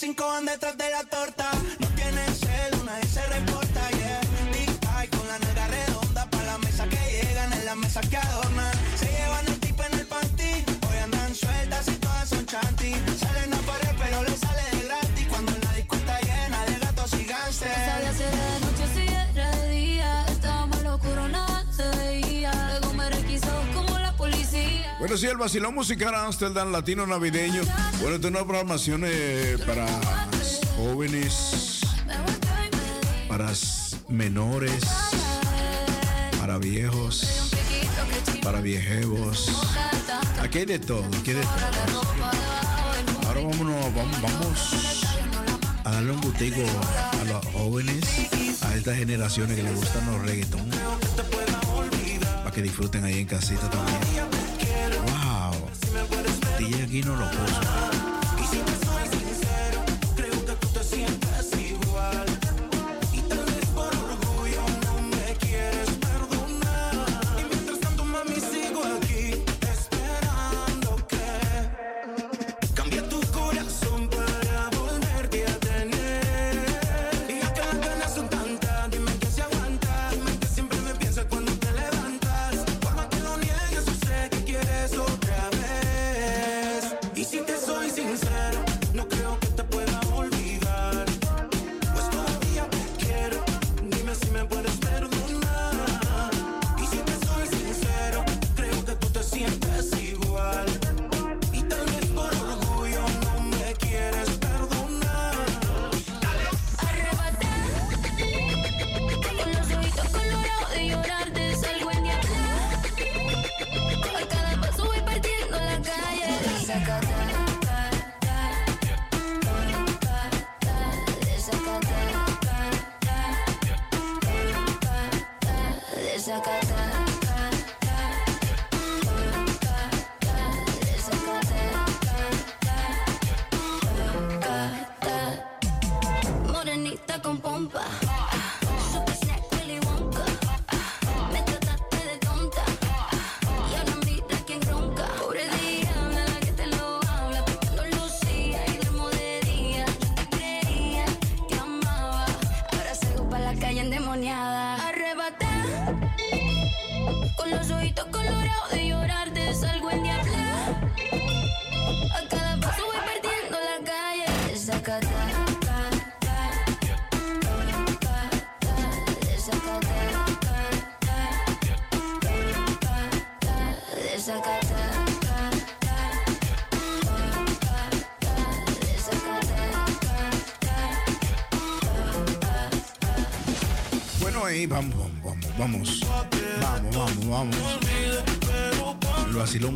[0.00, 1.39] Cinco, van detrás de la torta.
[25.00, 27.62] Bueno, sí, el vacilón musical Amsterdam Latino Navideño.
[28.00, 29.86] Bueno, esta es una programación eh, para
[30.76, 31.80] jóvenes,
[33.26, 33.50] para
[34.08, 34.84] menores,
[36.38, 37.50] para viejos,
[38.42, 39.50] para viejevos.
[40.38, 42.02] Aquí hay de todo, aquí hay de todo.
[43.26, 45.04] Ahora vámonos, vamos, vamos
[45.82, 46.60] a darle un gustico
[47.22, 48.04] a los jóvenes,
[48.62, 50.70] a estas generaciones que les gustan los reggaetón,
[52.20, 54.29] para que disfruten ahí en casita también.
[56.60, 58.09] DJ aquí no lo puso.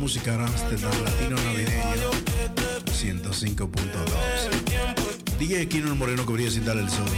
[0.05, 2.11] Musical Amsterdam Latino Navideño
[2.85, 5.39] 105.2.
[5.39, 7.09] DJ Kino Moreno brilla sin dar el sol.